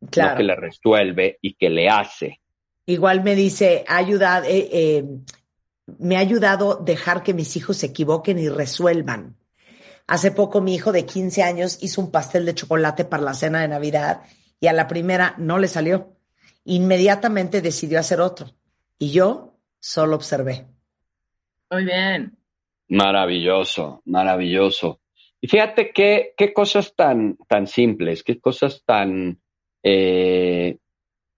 no 0.00 0.36
que 0.36 0.42
le 0.42 0.56
resuelve 0.56 1.38
y 1.40 1.54
que 1.54 1.70
le 1.70 1.88
hace. 1.88 2.42
Igual 2.84 3.24
me 3.24 3.34
dice, 3.34 3.82
ayudado, 3.88 4.44
eh, 4.44 4.68
eh, 4.70 5.04
me 6.00 6.18
ha 6.18 6.20
ayudado 6.20 6.82
dejar 6.84 7.22
que 7.22 7.32
mis 7.32 7.56
hijos 7.56 7.78
se 7.78 7.86
equivoquen 7.86 8.38
y 8.38 8.50
resuelvan. 8.50 9.38
Hace 10.06 10.32
poco 10.32 10.60
mi 10.60 10.74
hijo 10.74 10.92
de 10.92 11.06
15 11.06 11.42
años 11.42 11.78
hizo 11.82 12.00
un 12.00 12.10
pastel 12.10 12.44
de 12.44 12.54
chocolate 12.54 13.04
para 13.04 13.22
la 13.22 13.34
cena 13.34 13.62
de 13.62 13.68
Navidad 13.68 14.22
y 14.60 14.66
a 14.66 14.72
la 14.72 14.86
primera 14.86 15.34
no 15.38 15.58
le 15.58 15.68
salió. 15.68 16.16
Inmediatamente 16.64 17.62
decidió 17.62 17.98
hacer 17.98 18.20
otro 18.20 18.50
y 18.98 19.12
yo 19.12 19.58
solo 19.80 20.16
observé. 20.16 20.66
Muy 21.70 21.84
bien. 21.84 22.36
Maravilloso, 22.88 24.02
maravilloso. 24.04 25.00
Y 25.40 25.48
fíjate 25.48 25.90
qué, 25.92 26.32
qué 26.36 26.52
cosas 26.52 26.94
tan, 26.94 27.36
tan 27.48 27.66
simples, 27.66 28.22
qué 28.22 28.40
cosas 28.40 28.82
tan 28.84 29.40
eh, 29.82 30.78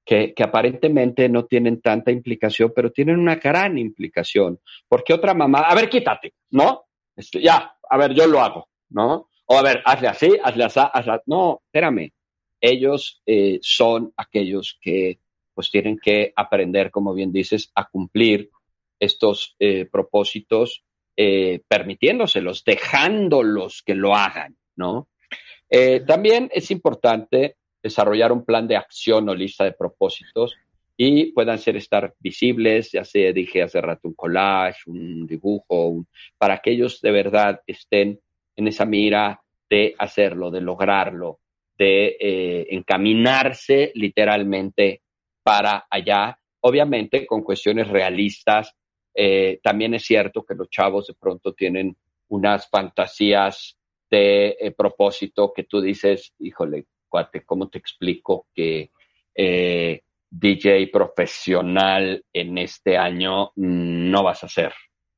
que, 0.05 0.35
que, 0.35 0.43
aparentemente 0.43 1.29
no 1.29 1.47
tienen 1.47 1.81
tanta 1.81 2.13
implicación, 2.13 2.73
pero 2.75 2.93
tienen 2.93 3.19
una 3.19 3.37
gran 3.37 3.79
implicación. 3.79 4.61
Porque 4.89 5.13
otra 5.15 5.35
mamá, 5.35 5.61
a 5.61 5.75
ver, 5.75 5.89
quítate, 5.89 6.35
¿no? 6.51 6.86
Ya, 7.17 7.77
a 7.89 7.97
ver, 7.97 8.15
yo 8.15 8.27
lo 8.27 8.41
hago, 8.41 8.69
¿no? 8.91 9.29
O 9.47 9.57
a 9.57 9.63
ver, 9.63 9.83
hazle 9.85 10.09
así, 10.09 10.39
hazle 10.43 10.65
así, 10.65 10.81
hazle 10.93 11.21
No, 11.27 11.63
espérame. 11.65 12.13
Ellos 12.61 13.23
eh, 13.27 13.59
son 13.63 14.13
aquellos 14.17 14.79
que 14.81 15.21
pues 15.55 15.71
tienen 15.71 15.99
que 15.99 16.33
aprender, 16.37 16.91
como 16.91 17.15
bien 17.15 17.33
dices, 17.33 17.71
a 17.75 17.89
cumplir 17.89 18.51
estos 19.01 19.57
eh, 19.59 19.87
propósitos, 19.87 20.85
eh, 21.17 21.63
permitiéndoselos, 21.67 22.65
dejándolos 22.65 23.83
que 23.83 23.95
lo 23.95 24.15
hagan, 24.15 24.57
¿no? 24.77 25.09
también 26.07 26.49
es 26.55 26.71
importante 26.71 27.57
desarrollar 27.83 28.31
un 28.31 28.45
plan 28.45 28.69
de 28.69 28.77
acción 28.77 29.29
o 29.29 29.35
lista 29.35 29.65
de 29.65 29.73
propósitos 29.73 30.57
y 30.97 31.33
puedan 31.33 31.59
ser 31.59 31.77
estar 31.77 32.15
visibles, 32.19 32.93
ya 32.93 33.05
sea 33.05 33.33
dije 33.33 33.63
hace 33.63 33.81
rato 33.81 34.09
un 34.09 34.15
collage, 34.15 34.81
un 34.87 35.27
dibujo, 35.27 36.07
para 36.39 36.59
que 36.59 36.71
ellos 36.71 37.01
de 37.03 37.11
verdad 37.11 37.61
estén 37.67 38.19
en 38.57 38.69
esa 38.69 38.87
mira 38.87 39.43
de 39.69 39.95
hacerlo, 39.99 40.51
de 40.51 40.63
lograrlo, 40.63 41.41
de 41.77 42.17
eh, 42.19 42.67
encaminarse 42.71 43.93
literalmente 43.95 45.03
para 45.43 45.87
allá, 45.91 46.39
obviamente 46.61 47.27
con 47.27 47.43
cuestiones 47.43 47.89
realistas. 47.89 48.75
Eh, 49.15 49.61
también 49.63 49.95
es 49.95 50.05
cierto 50.05 50.45
que 50.45 50.55
los 50.55 50.71
chavos 50.71 51.09
de 51.09 51.15
pronto 51.15 51.53
tienen 51.53 51.97
unas 52.29 52.69
fantasías 52.71 53.77
de 54.11 54.57
eh, 54.59 54.71
propósito 54.71 55.53
que 55.55 55.65
tú 55.65 55.81
dices, 55.81 56.33
híjole, 56.39 56.87
cuate, 57.09 57.45
¿cómo 57.45 57.69
te 57.69 57.79
explico 57.79 58.47
que 58.55 58.91
DJ 60.31 60.89
profesional 60.89 62.25
en 62.33 62.59
este 62.59 62.97
año 62.97 63.53
no 63.57 64.23
vas 64.23 64.45
a 64.45 64.49
ser, 64.49 64.73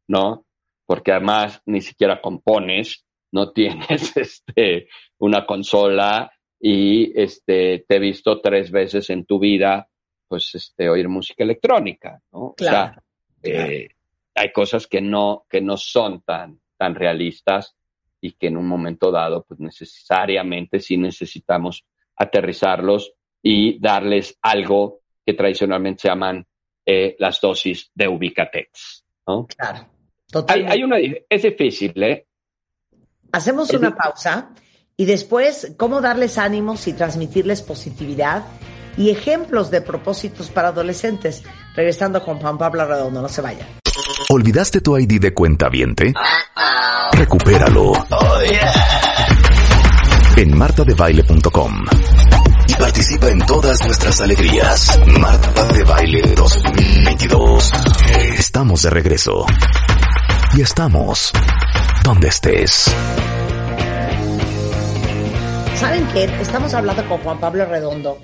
¿no? 0.07 0.47
Porque 0.87 1.13
además 1.13 1.63
ni 1.67 1.81
siquiera 1.81 2.21
compones, 2.21 3.05
no 3.33 3.53
tienes 3.53 4.17
este, 4.17 4.89
una 5.19 5.47
consola 5.47 6.33
y 6.61 7.19
este, 7.21 7.85
te 7.87 7.97
he 7.97 8.01
visto 8.01 8.41
tres 8.41 8.71
veces 8.71 9.11
en 9.11 9.25
tu 9.25 9.39
vida, 9.39 9.89
pues, 10.27 10.55
este, 10.55 10.89
oír 10.89 11.09
música 11.09 11.45
electrónica, 11.45 12.21
¿no? 12.33 12.55
Claro. 12.57 13.01
O 13.39 13.47
sea, 13.47 13.55
eh, 13.55 13.89
hay 14.35 14.53
cosas 14.53 14.87
que 14.87 15.01
no, 15.01 15.47
que 15.49 15.61
no 15.61 15.77
son 15.77 16.23
tan, 16.23 16.61
tan 16.77 16.95
realistas 16.95 17.77
y 18.21 18.33
que 18.33 18.49
en 18.49 18.57
un 18.57 18.67
momento 18.67 19.11
dado, 19.11 19.45
pues 19.45 19.61
necesariamente 19.61 20.81
sí 20.81 20.97
necesitamos 20.97 21.85
aterrizarlos 22.17 23.13
y 23.43 23.79
darles 23.81 24.37
algo 24.43 25.01
que 25.25 25.35
tradicionalmente 25.35 26.03
se 26.03 26.09
llaman 26.09 26.47
eh, 26.85 27.17
las 27.19 27.41
dosis 27.41 27.91
de 27.95 28.09
Ubicatex. 28.09 29.05
¿no? 29.27 29.47
Claro. 29.47 29.87
Hay, 30.49 30.83
una, 30.83 30.97
es 31.29 31.43
difícil, 31.43 32.03
¿eh? 32.03 32.27
Hacemos 33.33 33.71
una 33.73 33.95
pausa 33.95 34.51
y 34.97 35.05
después, 35.05 35.75
¿cómo 35.77 36.01
darles 36.01 36.39
ánimos 36.39 36.87
y 36.89 36.93
transmitirles 36.93 37.63
positividad 37.63 38.45
y 38.97 39.11
ejemplos 39.11 39.71
de 39.71 39.81
propósitos 39.81 40.51
para 40.51 40.69
adolescentes? 40.69 41.45
Regresando 41.75 42.23
con 42.23 42.39
Juan 42.41 42.59
Pablo 42.59 42.87
Redondo, 42.87 43.23
no 43.23 43.29
se 43.29 43.41
vayan. 43.41 43.69
¿Olvidaste 44.31 44.81
tu 44.81 44.99
ID 44.99 45.21
de 45.21 45.33
cuenta 45.33 45.69
viente? 45.69 46.13
Recupéralo. 47.13 47.93
Oh, 47.93 48.39
en 50.37 50.57
martadebaile.com 50.57 51.85
y 52.69 52.75
participa 52.75 53.31
en 53.31 53.39
todas 53.47 53.85
nuestras 53.85 54.21
alegrías. 54.21 55.01
Marta 55.19 55.65
de 55.73 55.85
Baile 55.85 56.23
2022. 56.35 57.73
Estamos 58.39 58.83
de 58.83 58.91
regreso. 58.91 59.47
Y 60.55 60.61
estamos 60.63 61.33
donde 62.05 62.29
estés. 62.29 62.95
¿Saben 65.77 66.07
qué? 66.13 66.25
Estamos 66.41 66.75
hablando 66.75 67.09
con 67.09 67.19
Juan 67.19 67.41
Pablo 67.41 67.65
Redondo 67.65 68.19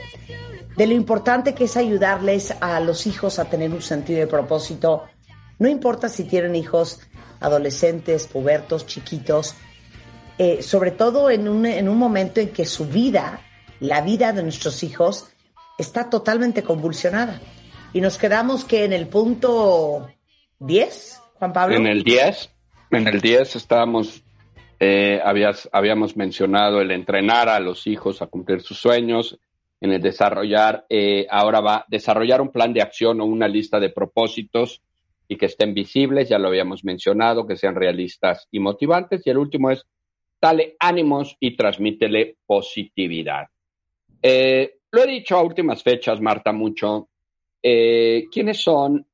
de 0.77 0.87
lo 0.87 0.95
importante 0.95 1.55
que 1.55 1.65
es 1.65 1.77
ayudarles 1.77 2.55
a 2.61 2.81
los 2.81 3.07
hijos 3.07 3.39
a 3.39 3.45
tener 3.45 3.73
un 3.73 3.83
sentido 3.83 4.21
de 4.21 4.27
propósito. 4.27 5.05
No 5.59 5.69
importa 5.69 6.09
si 6.09 6.25
tienen 6.25 6.57
hijos 6.57 7.01
adolescentes, 7.41 8.27
pubertos, 8.27 8.87
chiquitos, 8.87 9.55
eh, 10.37 10.63
sobre 10.63 10.91
todo 10.91 11.31
en 11.31 11.49
un, 11.49 11.65
en 11.67 11.89
un 11.89 11.97
momento 11.97 12.41
en 12.41 12.49
que 12.49 12.67
su 12.67 12.87
vida 12.87 13.41
la 13.85 14.01
vida 14.01 14.33
de 14.33 14.43
nuestros 14.43 14.83
hijos 14.83 15.29
está 15.79 16.09
totalmente 16.09 16.63
convulsionada. 16.63 17.41
Y 17.93 18.01
nos 18.01 18.19
quedamos 18.19 18.65
que 18.65 18.85
en 18.85 18.93
el 18.93 19.07
punto 19.07 20.09
10, 20.59 21.21
Juan 21.35 21.53
Pablo. 21.53 21.77
En 21.77 21.87
el 21.87 22.03
10, 22.03 22.51
en 22.93 23.09
el 23.09 23.21
10 23.21 23.57
estábamos, 23.57 24.23
eh, 24.81 25.21
habías, 25.25 25.69
habíamos 25.73 26.17
mencionado 26.17 26.81
el 26.81 26.91
entrenar 26.91 27.49
a 27.49 27.61
los 27.61 27.87
hijos 27.87 28.23
a 28.23 28.27
cumplir 28.27 28.63
sus 28.63 28.79
sueños, 28.79 29.39
en 29.81 29.93
el 29.93 30.01
desarrollar, 30.01 30.87
eh, 30.89 31.27
ahora 31.31 31.61
va 31.61 31.85
desarrollar 31.89 32.41
un 32.41 32.51
plan 32.51 32.73
de 32.73 32.81
acción 32.81 33.21
o 33.21 33.27
una 33.27 33.49
lista 33.49 33.79
de 33.79 33.91
propósitos 33.91 34.81
y 35.29 35.37
que 35.37 35.47
estén 35.47 35.75
visibles, 35.75 36.31
ya 36.31 36.39
lo 36.39 36.49
habíamos 36.49 36.85
mencionado, 36.85 37.47
que 37.47 37.57
sean 37.57 37.75
realistas 37.75 38.49
y 38.51 38.61
motivantes. 38.61 39.27
Y 39.27 39.31
el 39.31 39.37
último 39.37 39.71
es, 39.71 39.85
dale 40.41 40.75
ánimos 40.79 41.37
y 41.39 41.55
transmítele 41.55 42.37
positividad. 42.47 43.49
Eh, 44.27 44.79
lo 44.91 45.03
he 45.03 45.07
dicho 45.07 45.37
a 45.37 45.43
últimas 45.43 45.83
fechas, 45.83 46.19
Marta, 46.19 46.51
mucho. 46.51 47.11
Eh, 47.63 48.25
¿Quiénes 48.33 48.63
son 48.63 49.07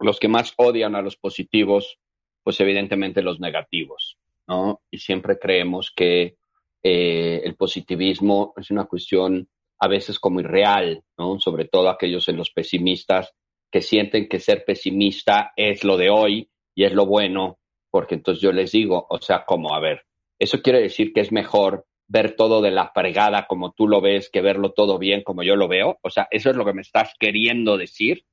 los 0.00 0.18
que 0.18 0.26
más 0.26 0.52
odian 0.56 0.96
a 0.96 1.02
los 1.02 1.16
positivos? 1.16 2.00
Pues 2.42 2.58
evidentemente 2.58 3.22
los 3.22 3.38
negativos, 3.38 4.18
¿no? 4.48 4.80
Y 4.90 4.98
siempre 4.98 5.38
creemos 5.38 5.92
que 5.94 6.36
eh, 6.82 7.42
el 7.44 7.54
positivismo 7.54 8.54
es 8.56 8.72
una 8.72 8.86
cuestión 8.86 9.48
a 9.78 9.86
veces 9.86 10.18
como 10.18 10.40
irreal, 10.40 11.04
¿no? 11.16 11.38
Sobre 11.38 11.66
todo 11.66 11.88
aquellos 11.88 12.28
en 12.28 12.38
los 12.38 12.50
pesimistas 12.50 13.32
que 13.70 13.82
sienten 13.82 14.28
que 14.28 14.40
ser 14.40 14.64
pesimista 14.64 15.52
es 15.54 15.84
lo 15.84 15.96
de 15.96 16.10
hoy 16.10 16.50
y 16.74 16.82
es 16.82 16.92
lo 16.92 17.06
bueno, 17.06 17.60
porque 17.88 18.16
entonces 18.16 18.42
yo 18.42 18.50
les 18.50 18.72
digo, 18.72 19.06
o 19.08 19.20
sea, 19.20 19.44
como, 19.44 19.76
a 19.76 19.80
ver, 19.80 20.06
eso 20.40 20.60
quiere 20.60 20.80
decir 20.80 21.12
que 21.12 21.20
es 21.20 21.30
mejor 21.30 21.86
ver 22.08 22.34
todo 22.34 22.62
de 22.62 22.70
la 22.70 22.88
fregada 22.88 23.46
como 23.46 23.72
tú 23.72 23.86
lo 23.86 24.00
ves 24.00 24.30
que 24.30 24.40
verlo 24.40 24.72
todo 24.72 24.98
bien 24.98 25.22
como 25.22 25.42
yo 25.42 25.56
lo 25.56 25.68
veo. 25.68 25.98
O 26.02 26.10
sea, 26.10 26.26
eso 26.30 26.50
es 26.50 26.56
lo 26.56 26.64
que 26.64 26.72
me 26.72 26.82
estás 26.82 27.14
queriendo 27.18 27.76
decir. 27.76 28.24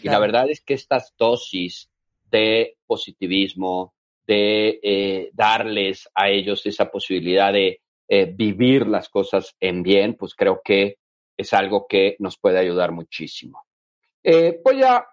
Y 0.00 0.08
la 0.08 0.20
verdad 0.20 0.48
es 0.48 0.60
que 0.60 0.74
estas 0.74 1.14
dosis 1.18 1.90
de 2.30 2.76
positivismo, 2.86 3.94
de 4.26 4.78
eh, 4.82 5.30
darles 5.32 6.08
a 6.14 6.28
ellos 6.28 6.64
esa 6.66 6.90
posibilidad 6.90 7.52
de 7.52 7.80
eh, 8.06 8.26
vivir 8.26 8.86
las 8.86 9.08
cosas 9.08 9.56
en 9.58 9.82
bien, 9.82 10.14
pues 10.14 10.34
creo 10.34 10.60
que 10.64 10.98
es 11.36 11.52
algo 11.52 11.86
que 11.88 12.16
nos 12.20 12.38
puede 12.38 12.58
ayudar 12.58 12.92
muchísimo. 12.92 13.64
Eh, 14.22 14.60
voy 14.64 14.82
a, 14.82 15.04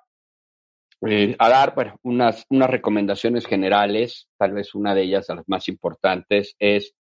a 1.39 1.49
dar 1.49 1.97
unas, 2.03 2.45
unas 2.49 2.69
recomendaciones 2.69 3.47
generales, 3.47 4.27
tal 4.37 4.53
vez 4.53 4.75
una 4.75 4.93
de 4.93 5.03
ellas, 5.03 5.29
las 5.29 5.47
más 5.47 5.67
importantes, 5.69 6.55
es 6.59 6.93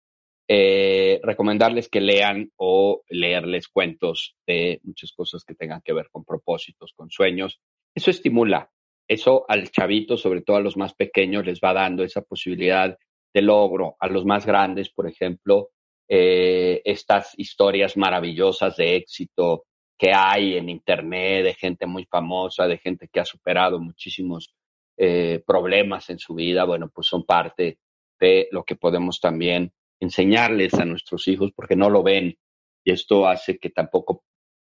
recomendarles 0.48 1.88
que 1.88 2.00
lean 2.00 2.50
o 2.56 3.02
leerles 3.08 3.68
cuentos 3.68 4.36
de 4.46 4.80
muchas 4.82 5.12
cosas 5.12 5.44
que 5.44 5.54
tengan 5.54 5.80
que 5.82 5.92
ver 5.92 6.08
con 6.10 6.24
propósitos, 6.24 6.92
con 6.94 7.10
sueños. 7.10 7.60
Eso 7.94 8.10
estimula, 8.10 8.70
eso 9.08 9.44
al 9.48 9.70
chavito, 9.70 10.16
sobre 10.16 10.42
todo 10.42 10.56
a 10.56 10.60
los 10.60 10.76
más 10.76 10.94
pequeños, 10.94 11.44
les 11.44 11.60
va 11.60 11.72
dando 11.72 12.02
esa 12.04 12.22
posibilidad 12.22 12.96
de 13.34 13.42
logro. 13.42 13.96
A 14.00 14.08
los 14.08 14.24
más 14.24 14.46
grandes, 14.46 14.90
por 14.90 15.08
ejemplo, 15.08 15.70
eh, 16.08 16.80
estas 16.84 17.32
historias 17.36 17.96
maravillosas 17.96 18.76
de 18.76 18.96
éxito 18.96 19.64
que 19.98 20.12
hay 20.14 20.56
en 20.56 20.68
Internet, 20.68 21.44
de 21.44 21.54
gente 21.54 21.86
muy 21.86 22.06
famosa, 22.06 22.66
de 22.66 22.78
gente 22.78 23.08
que 23.12 23.20
ha 23.20 23.24
superado 23.24 23.78
muchísimos 23.78 24.54
eh, 24.96 25.42
problemas 25.46 26.10
en 26.10 26.18
su 26.18 26.34
vida, 26.34 26.64
bueno, 26.64 26.90
pues 26.92 27.06
son 27.06 27.24
parte 27.24 27.78
de 28.20 28.48
lo 28.50 28.64
que 28.64 28.76
podemos 28.76 29.20
también 29.20 29.72
enseñarles 30.02 30.74
a 30.74 30.84
nuestros 30.84 31.28
hijos 31.28 31.52
porque 31.54 31.76
no 31.76 31.88
lo 31.88 32.02
ven 32.02 32.36
y 32.84 32.92
esto 32.92 33.26
hace 33.26 33.58
que 33.58 33.70
tampoco 33.70 34.24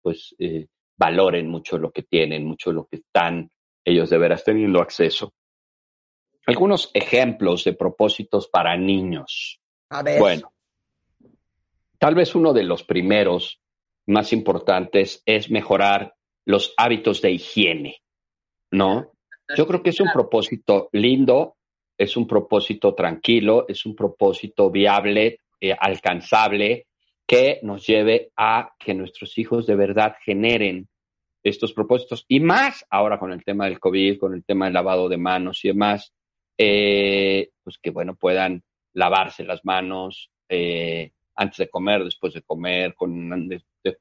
pues 0.01 0.35
eh, 0.39 0.67
valoren 0.97 1.49
mucho 1.49 1.77
lo 1.77 1.91
que 1.91 2.03
tienen, 2.03 2.47
mucho 2.47 2.73
lo 2.73 2.87
que 2.87 2.97
están 2.97 3.51
ellos 3.85 4.09
de 4.09 4.19
veras 4.19 4.43
teniendo 4.43 4.81
acceso. 4.81 5.35
Algunos 6.47 6.91
ejemplos 6.95 7.65
de 7.65 7.75
propósitos 7.75 8.49
para 8.49 8.77
niños. 8.79 9.61
A 9.91 10.03
ver. 10.03 10.19
Bueno, 10.19 10.55
tal 11.99 12.15
vez 12.15 12.35
uno 12.35 12.55
de 12.55 12.65
los 12.65 12.83
primeros 12.83 13.61
más 14.07 14.33
importantes 14.33 15.23
es 15.27 15.51
mejorar 15.51 16.15
los 16.47 16.73
hábitos 16.79 17.21
de 17.21 17.33
higiene, 17.33 18.03
¿no? 18.71 19.13
Yo 19.55 19.67
creo 19.67 19.83
que 19.83 19.91
es 19.91 20.01
un 20.01 20.11
propósito 20.11 20.89
lindo, 20.93 21.58
es 21.99 22.17
un 22.17 22.29
propósito 22.29 22.95
tranquilo, 22.95 23.67
es 23.69 23.85
un 23.85 23.97
propósito 23.97 24.71
viable, 24.71 25.41
eh, 25.61 25.75
alcanzable, 25.79 26.87
que 27.27 27.59
nos 27.63 27.85
lleve 27.87 28.31
a 28.37 28.73
que 28.79 28.95
nuestros 28.95 29.37
hijos 29.37 29.67
de 29.67 29.75
verdad 29.75 30.15
generen 30.25 30.89
estos 31.43 31.73
propósitos. 31.73 32.25
Y 32.29 32.39
más 32.39 32.87
ahora 32.89 33.19
con 33.19 33.33
el 33.33 33.45
tema 33.45 33.65
del 33.65 33.81
COVID, 33.81 34.19
con 34.19 34.35
el 34.35 34.45
tema 34.45 34.67
del 34.67 34.75
lavado 34.75 35.09
de 35.09 35.19
manos 35.19 35.65
y 35.65 35.69
demás, 35.69 36.15
eh, 36.57 37.51
pues 37.65 37.79
que 37.79 37.91
bueno, 37.91 38.15
puedan 38.15 38.63
lavarse 38.95 39.45
las 39.45 39.65
manos 39.65 40.31
eh, 40.49 41.11
antes 41.35 41.59
de 41.59 41.69
comer, 41.69 42.05
después 42.05 42.33
de 42.33 42.43
comer, 42.43 42.95
con, 42.95 43.51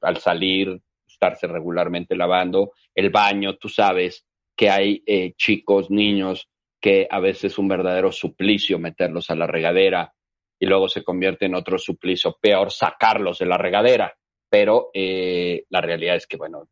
al 0.02 0.16
salir, 0.18 0.80
estarse 1.06 1.46
regularmente 1.46 2.16
lavando, 2.16 2.72
el 2.94 3.10
baño, 3.10 3.56
tú 3.56 3.68
sabes 3.68 4.24
que 4.56 4.70
hay 4.70 5.02
chicos, 5.36 5.88
niños, 5.88 6.48
que 6.80 7.06
a 7.10 7.20
veces 7.20 7.52
es 7.52 7.58
un 7.58 7.68
verdadero 7.68 8.12
suplicio 8.12 8.78
meterlos 8.78 9.30
a 9.30 9.34
la 9.34 9.46
regadera 9.46 10.12
y 10.58 10.66
luego 10.66 10.88
se 10.88 11.04
convierte 11.04 11.46
en 11.46 11.54
otro 11.54 11.78
suplicio 11.78 12.36
peor 12.40 12.70
sacarlos 12.70 13.38
de 13.38 13.46
la 13.46 13.58
regadera. 13.58 14.14
Pero 14.50 14.90
la 14.94 15.80
realidad 15.80 16.16
es 16.16 16.26
que, 16.26 16.36
bueno, 16.36 16.68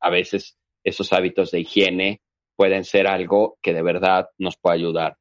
a 0.00 0.10
veces 0.10 0.58
esos 0.82 1.12
hábitos 1.12 1.50
de 1.50 1.60
higiene 1.60 2.20
pueden 2.56 2.84
ser 2.84 3.06
algo 3.06 3.58
que 3.62 3.72
de 3.72 3.82
verdad 3.82 4.28
nos 4.38 4.56
puede 4.56 4.76
ayudar. 4.76 5.16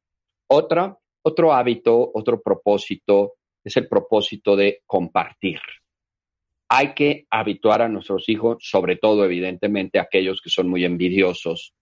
Otra, 0.48 0.98
otro 1.22 1.54
hábito, 1.54 2.12
otro 2.14 2.42
propósito 2.42 3.36
es 3.64 3.78
el 3.78 3.88
propósito 3.88 4.56
de 4.56 4.82
compartir. 4.86 5.60
Hay 6.70 6.94
que 6.94 7.26
habituar 7.30 7.82
a 7.82 7.88
nuestros 7.88 8.28
hijos, 8.30 8.58
sobre 8.62 8.96
todo 8.96 9.24
evidentemente 9.26 10.00
aquellos 10.00 10.42
que 10.42 10.50
son 10.50 10.68
muy 10.70 10.86
envidiosos, 10.86 11.74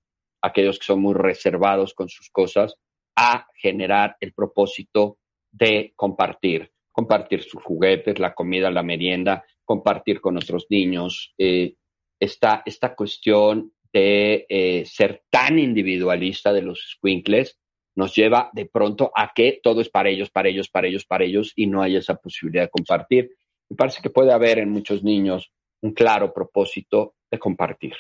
aquellos 0.41 0.79
que 0.79 0.85
son 0.85 1.01
muy 1.01 1.13
reservados 1.13 1.93
con 1.93 2.09
sus 2.09 2.29
cosas, 2.29 2.75
a 3.15 3.47
generar 3.55 4.15
el 4.19 4.33
propósito 4.33 5.17
de 5.51 5.93
compartir. 5.95 6.71
Compartir 6.91 7.43
sus 7.43 7.63
juguetes, 7.63 8.19
la 8.19 8.33
comida, 8.33 8.71
la 8.71 8.83
merienda, 8.83 9.43
compartir 9.65 10.21
con 10.21 10.37
otros 10.37 10.67
niños, 10.69 11.33
eh, 11.37 11.75
esta, 12.19 12.63
esta 12.65 12.95
cuestión 12.95 13.73
de 13.93 14.45
eh, 14.49 14.85
ser 14.85 15.23
tan 15.29 15.59
individualista 15.59 16.53
de 16.53 16.61
los 16.61 16.95
squinkles 16.95 17.59
nos 17.95 18.15
lleva 18.15 18.51
de 18.53 18.67
pronto 18.67 19.11
a 19.15 19.31
que 19.33 19.59
todo 19.61 19.81
es 19.81 19.89
para 19.89 20.09
ellos, 20.09 20.29
para 20.29 20.49
ellos, 20.49 20.69
para 20.69 20.87
ellos, 20.87 21.05
para 21.05 21.25
ellos 21.25 21.51
y 21.55 21.65
no 21.65 21.81
hay 21.81 21.95
esa 21.95 22.15
posibilidad 22.15 22.65
de 22.65 22.69
compartir. 22.69 23.31
Me 23.69 23.75
parece 23.75 24.01
que 24.01 24.11
puede 24.11 24.31
haber 24.31 24.59
en 24.59 24.69
muchos 24.69 25.03
niños 25.03 25.51
un 25.81 25.93
claro 25.93 26.31
propósito 26.31 27.15
de 27.31 27.39
compartir, 27.39 27.95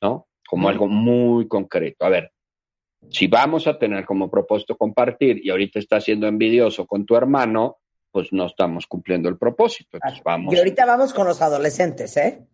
¿no? 0.00 0.28
Como 0.50 0.68
algo 0.68 0.88
muy 0.88 1.46
concreto. 1.46 2.04
A 2.04 2.08
ver, 2.08 2.32
si 3.08 3.28
vamos 3.28 3.68
a 3.68 3.78
tener 3.78 4.04
como 4.04 4.28
propósito 4.28 4.76
compartir 4.76 5.40
y 5.44 5.50
ahorita 5.50 5.78
estás 5.78 6.02
siendo 6.02 6.26
envidioso 6.26 6.86
con 6.86 7.06
tu 7.06 7.14
hermano, 7.14 7.78
pues 8.10 8.32
no 8.32 8.46
estamos 8.46 8.88
cumpliendo 8.88 9.28
el 9.28 9.38
propósito. 9.38 10.00
vamos. 10.24 10.52
Y 10.52 10.58
ahorita 10.58 10.84
vamos 10.84 11.14
con 11.14 11.28
los 11.28 11.40
adolescentes, 11.40 12.16
¿eh? 12.16 12.44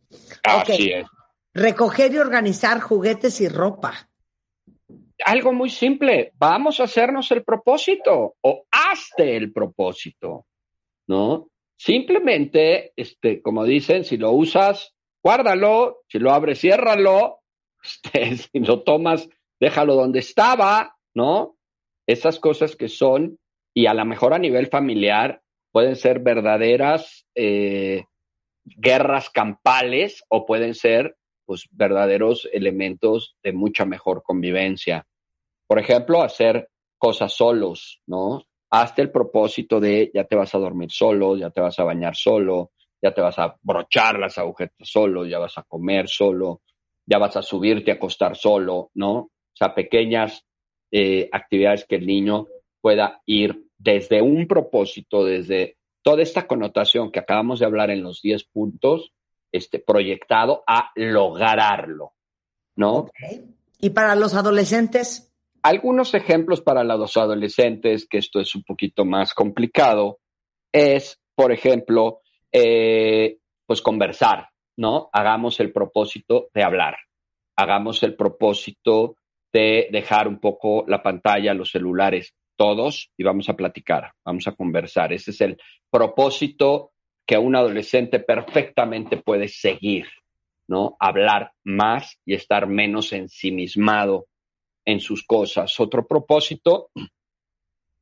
Así 0.43 0.93
es. 0.93 1.07
Recoger 1.55 2.13
y 2.13 2.19
organizar 2.19 2.81
juguetes 2.81 3.41
y 3.41 3.49
ropa. 3.49 4.11
Algo 5.25 5.55
muy 5.55 5.71
simple, 5.71 6.33
vamos 6.35 6.79
a 6.81 6.85
hacernos 6.85 7.31
el 7.31 7.45
propósito 7.45 8.37
o 8.43 8.67
hazte 8.71 9.39
el 9.39 9.55
propósito, 9.55 10.45
¿no? 11.07 11.49
Simplemente, 11.79 12.93
este, 12.95 13.41
como 13.41 13.65
dicen, 13.65 14.05
si 14.05 14.19
lo 14.19 14.33
usas, 14.33 14.95
guárdalo, 15.23 16.03
si 16.09 16.19
lo 16.19 16.33
abres, 16.33 16.61
ciérralo, 16.61 17.41
si 18.53 18.61
lo 18.61 18.83
tomas, 18.83 19.29
déjalo 19.61 19.95
donde 19.95 20.21
estaba, 20.21 20.97
¿no? 21.15 21.57
Esas 22.07 22.39
cosas 22.39 22.77
que 22.77 22.89
son, 22.89 23.39
y 23.75 23.87
a 23.87 23.95
lo 23.95 24.05
mejor 24.05 24.35
a 24.35 24.39
nivel 24.39 24.69
familiar, 24.69 25.43
pueden 25.73 25.97
ser 25.97 26.21
verdaderas 26.21 27.27
eh, 27.35 28.05
guerras 28.65 29.31
campales 29.31 30.25
o 30.29 30.47
pueden 30.47 30.75
ser 30.75 31.17
pues, 31.45 31.69
verdaderos 31.71 32.49
elementos 32.53 33.37
de 33.43 33.53
mucha 33.53 33.85
mejor 33.85 34.23
convivencia. 34.23 35.07
Por 35.67 35.79
ejemplo, 35.79 36.23
hacer 36.23 36.69
cosas 36.99 37.33
solos, 37.33 38.01
¿no? 38.07 38.43
Hazte 38.71 39.03
el 39.03 39.11
propósito 39.11 39.81
de 39.81 40.11
ya 40.13 40.25
te 40.25 40.37
vas 40.37 40.55
a 40.55 40.59
dormir 40.59 40.91
solo, 40.91 41.37
ya 41.37 41.51
te 41.51 41.61
vas 41.61 41.79
a 41.79 41.85
bañar 41.85 42.17
solo, 42.17 42.73
ya 43.03 43.13
te 43.13 43.21
vas 43.21 43.39
a 43.39 43.57
brochar 43.63 44.19
las 44.19 44.39
agujetas 44.39 44.89
solo, 44.89 45.25
ya 45.25 45.39
vas 45.39 45.57
a 45.59 45.63
comer 45.63 46.09
solo, 46.09 46.63
ya 47.07 47.19
vas 47.19 47.37
a 47.37 47.43
subirte 47.43 47.91
a 47.91 47.95
acostar 47.95 48.37
solo, 48.37 48.91
¿no? 48.95 49.15
O 49.17 49.31
sea, 49.55 49.75
pequeñas 49.75 50.45
eh, 50.91 51.29
actividades 51.33 51.87
que 51.87 51.97
el 51.97 52.07
niño 52.07 52.47
pueda 52.81 53.23
ir 53.27 53.65
desde 53.79 54.21
un 54.23 54.47
propósito, 54.47 55.25
desde 55.25 55.77
toda 56.03 56.23
esta 56.23 56.47
connotación 56.47 57.11
que 57.11 57.21
acabamos 57.21 57.61
de 57.61 57.67
hablar 57.67 57.91
en 57.91 58.03
los 58.03 58.21
10 58.23 58.45
puntos, 58.45 59.13
este, 59.53 59.79
proyectado 59.79 60.63
a 60.67 60.91
lograrlo, 60.95 62.13
¿no? 62.77 63.11
¿Y 63.81 63.91
para 63.91 64.15
los 64.15 64.35
adolescentes? 64.35 65.33
Algunos 65.63 66.15
ejemplos 66.15 66.61
para 66.61 66.85
los 66.85 67.17
adolescentes, 67.17 68.07
que 68.09 68.19
esto 68.19 68.41
es 68.41 68.55
un 68.55 68.63
poquito 68.63 69.05
más 69.05 69.35
complicado, 69.35 70.21
es, 70.73 71.21
por 71.35 71.53
ejemplo, 71.53 72.21
eh, 72.53 73.39
pues 73.67 73.83
conversar, 73.83 74.49
¿no? 74.77 75.11
Hagamos 75.13 75.61
el 75.61 75.73
propósito 75.73 76.49
de 76.55 76.63
hablar, 76.63 76.97
hagamos 77.57 78.03
el 78.03 78.15
propósito 78.15 79.17
de 79.53 79.89
dejar 79.91 80.29
un 80.29 80.39
poco 80.39 80.85
la 80.87 81.03
pantalla, 81.03 81.55
los 81.55 81.71
celulares 81.71 82.35
todos 82.57 83.11
y 83.17 83.23
vamos 83.23 83.49
a 83.49 83.55
platicar, 83.55 84.13
vamos 84.25 84.47
a 84.47 84.53
conversar. 84.53 85.13
Ese 85.13 85.31
es 85.31 85.41
el 85.41 85.59
propósito 85.91 86.93
que 87.27 87.37
un 87.37 87.57
adolescente 87.57 88.21
perfectamente 88.21 89.19
puede 89.19 89.49
seguir, 89.49 90.07
¿no? 90.69 90.97
Hablar 90.99 91.53
más 91.65 92.19
y 92.25 92.35
estar 92.35 92.67
menos 92.67 93.13
ensimismado 93.13 94.27
en 94.85 95.01
sus 95.01 95.25
cosas. 95.25 95.79
Otro 95.81 96.07
propósito 96.07 96.91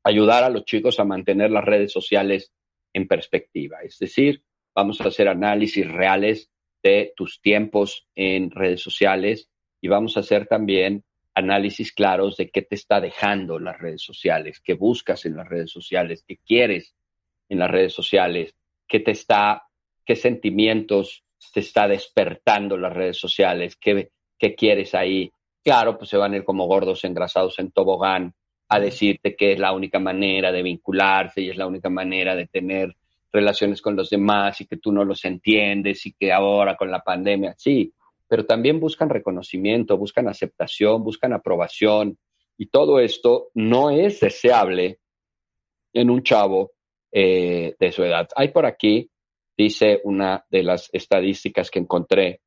ayudar 0.05 0.45
a 0.45 0.51
los 0.51 0.65
chicos 0.65 1.01
a 1.01 1.05
mantener 1.05 1.51
las 1.51 1.65
redes 1.65 1.93
sociales 1.93 2.53
en 2.93 3.09
perspectiva. 3.09 3.79
Es 3.83 3.99
decir, 3.99 4.43
vamos 4.75 5.01
a 5.01 5.09
hacer 5.09 5.29
análisis 5.29 5.91
reales 5.91 6.51
de 6.85 7.13
tus 7.17 7.41
tiempos 7.41 8.07
en 8.15 8.51
redes 8.51 8.83
sociales 8.83 9.49
y 9.81 9.89
vamos 9.89 10.17
a 10.17 10.21
hacer 10.21 10.47
también 10.47 11.03
análisis 11.35 11.93
claros 11.93 12.37
de 12.37 12.51
qué 12.51 12.63
te 12.63 12.77
está 12.77 13.01
dejando 13.01 13.59
las 13.59 13.79
redes 13.79 14.03
sociales, 14.03 14.61
qué 14.61 14.75
buscas 14.75 15.25
en 15.25 15.35
las 15.35 15.49
redes 15.49 15.73
sociales, 15.73 16.23
qué 16.29 16.37
quieres 16.47 16.95
en 17.49 17.59
las 17.59 17.71
redes 17.71 17.93
sociales, 17.93 18.55
qué 18.87 19.01
te 19.01 19.11
está, 19.13 19.63
qué 20.05 20.15
sentimientos 20.15 21.25
te 21.53 21.61
está 21.61 21.89
despertando 21.89 22.77
las 22.77 22.93
redes 22.93 23.19
sociales, 23.19 23.77
qué, 23.77 24.11
qué 24.39 24.55
quieres 24.55 24.95
ahí. 24.95 25.33
Claro, 25.65 25.97
pues 25.99 26.11
se 26.11 26.19
van 26.19 26.35
a 26.35 26.37
ir 26.37 26.45
como 26.45 26.67
gordos 26.67 27.05
engrasados 27.05 27.59
en 27.59 27.73
tobogán 27.73 28.35
a 28.69 28.79
decirte 28.79 29.37
que 29.37 29.53
es 29.53 29.59
la 29.59 29.73
única 29.73 29.99
manera 29.99 30.53
de 30.53 30.63
vincularse 30.63 31.41
y 31.41 31.51
es 31.51 31.57
la 31.57 31.67
única 31.67 31.89
manera 31.89 32.37
de 32.37 32.47
tener 32.47 32.95
relaciones 33.35 33.83
con 33.83 33.97
los 33.97 34.09
demás 34.09 34.61
y 34.61 34.67
que 34.67 34.77
tú 34.77 34.93
no 34.93 35.05
los 35.05 35.25
entiendes 35.25 36.07
y 36.07 36.13
que 36.13 36.33
ahora 36.33 36.77
con 36.77 36.91
la 36.91 37.01
pandemia, 37.01 37.55
sí, 37.59 37.93
pero 38.29 38.47
también 38.47 38.79
buscan 38.79 39.11
reconocimiento, 39.11 39.99
buscan 39.99 40.29
aceptación, 40.29 41.03
buscan 41.03 41.33
aprobación 41.33 42.17
y 42.57 42.67
todo 42.67 43.01
esto 43.01 43.49
no 43.55 43.91
es 43.91 44.21
deseable 44.21 45.01
en 45.93 46.11
un 46.11 46.23
chavo 46.23 46.73
eh, 47.11 47.75
de 47.79 47.93
su 47.93 48.05
edad. 48.05 48.29
Hay 48.37 48.49
por 48.49 48.67
aquí, 48.67 49.11
dice 49.57 50.01
una 50.05 50.45
de 50.49 50.63
las 50.63 50.89
estadísticas 50.93 51.71
que 51.71 51.81
encontré, 51.81 52.41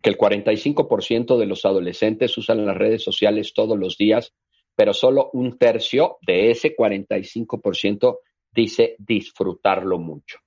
que 0.00 0.10
el 0.10 0.16
45% 0.16 1.36
de 1.36 1.46
los 1.46 1.64
adolescentes 1.64 2.38
usan 2.38 2.64
las 2.64 2.76
redes 2.76 3.02
sociales 3.02 3.52
todos 3.52 3.76
los 3.76 3.96
días, 3.98 4.32
pero 4.76 4.94
solo 4.94 5.30
un 5.32 5.58
tercio 5.58 6.18
de 6.22 6.52
ese 6.52 6.76
45% 6.76 8.18
dice 8.52 8.96
disfrutarlo 8.98 9.98
mucho. 9.98 10.38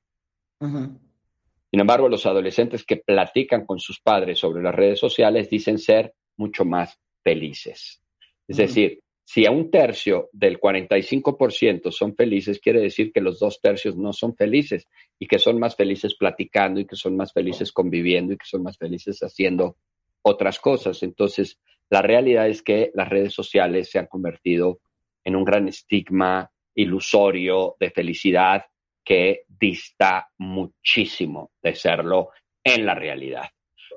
Sin 0.60 1.80
embargo, 1.80 2.08
los 2.08 2.26
adolescentes 2.26 2.86
que 2.86 2.98
platican 2.98 3.66
con 3.66 3.80
sus 3.80 4.00
padres 4.00 4.39
sobre 4.39 4.62
las 4.62 4.76
redes 4.76 5.00
sociales 5.00 5.50
dicen 5.50 5.78
ser 5.78 6.13
mucho 6.38 6.66
más 6.66 7.00
felices. 7.24 8.02
Es 8.48 8.58
decir, 8.58 9.02
si 9.26 9.46
a 9.46 9.52
un 9.52 9.72
tercio 9.72 10.30
del 10.32 10.60
45% 10.60 11.92
son 11.92 12.16
felices, 12.16 12.60
quiere 12.60 12.82
decir 12.82 13.12
que 13.12 13.22
los 13.22 13.39
dos 13.39 13.60
tercios 13.62 13.96
no 13.96 14.13
son 14.13 14.36
felices 14.36 14.88
y 15.18 15.28
que 15.28 15.39
son 15.39 15.60
más 15.60 15.76
felices 15.76 16.16
platicando 16.16 16.80
y 16.80 16.86
que 16.86 16.96
son 16.96 17.16
más 17.16 17.34
felices 17.34 17.72
conviviendo 17.72 18.34
y 18.34 18.38
que 18.38 18.46
son 18.46 18.63
más 18.63 18.78
felices 18.78 19.20
haciendo 19.22 19.78
otras 20.22 20.60
cosas. 20.60 21.04
Entonces, 21.04 21.60
la 21.89 22.02
realidad 22.02 22.48
es 22.48 22.62
que 22.62 22.92
las 22.94 23.10
redes 23.10 23.34
sociales 23.34 23.89
se 23.89 24.00
han 24.00 24.08
convertido 24.08 24.80
en 25.24 25.36
un 25.36 25.46
gran 25.46 25.68
estigma 25.68 26.52
ilusorio 26.76 27.76
de 27.80 27.92
felicidad 27.92 28.66
que 29.04 29.44
dista 29.48 30.30
muchísimo 30.38 31.52
de 31.62 31.76
serlo 31.76 32.30
en 32.64 32.86
la 32.86 32.96
realidad, 32.96 33.50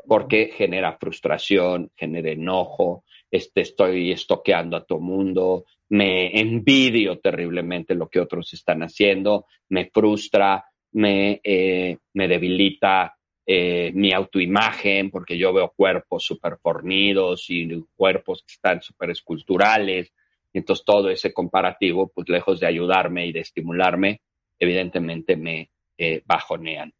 porque 0.06 0.50
genera 0.56 0.96
frustración, 0.98 1.90
genera 1.96 2.30
enojo, 2.30 3.04
este, 3.30 3.62
estoy 3.62 4.12
estoqueando 4.12 4.76
a 4.76 4.84
todo 4.84 5.00
mundo, 5.00 5.64
me 5.88 6.38
envidio 6.40 7.18
terriblemente 7.18 7.94
lo 7.94 8.08
que 8.08 8.20
otros 8.20 8.52
están 8.54 8.82
haciendo, 8.82 9.46
me 9.68 9.90
frustra, 9.90 10.64
me, 10.92 11.40
eh, 11.42 11.98
me 12.14 12.28
debilita 12.28 13.16
eh, 13.46 13.92
mi 13.94 14.12
autoimagen, 14.12 15.10
porque 15.10 15.38
yo 15.38 15.52
veo 15.52 15.72
cuerpos 15.76 16.24
súper 16.24 16.56
fornidos 16.60 17.48
y 17.48 17.68
cuerpos 17.94 18.42
que 18.42 18.54
están 18.54 18.82
súper 18.82 19.10
esculturales, 19.10 20.12
entonces 20.58 20.84
todo 20.84 21.10
ese 21.10 21.32
comparativo, 21.32 22.10
pues 22.14 22.28
lejos 22.28 22.60
de 22.60 22.66
ayudarme 22.66 23.26
y 23.26 23.32
de 23.32 23.40
estimularme, 23.40 24.20
evidentemente 24.58 25.36
me 25.36 25.70
eh, 25.98 26.22
bajonean. 26.24 26.92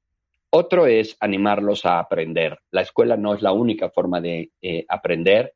Otro 0.51 0.87
es 0.87 1.17
animarlos 1.21 1.85
a 1.85 1.99
aprender. 1.99 2.59
La 2.71 2.83
escuela 2.83 3.17
no 3.17 3.35
es 3.35 3.43
la 3.43 3.53
única 3.53 3.91
forma 3.91 4.21
de 4.21 4.51
eh, 4.63 4.85
aprender. 4.89 5.55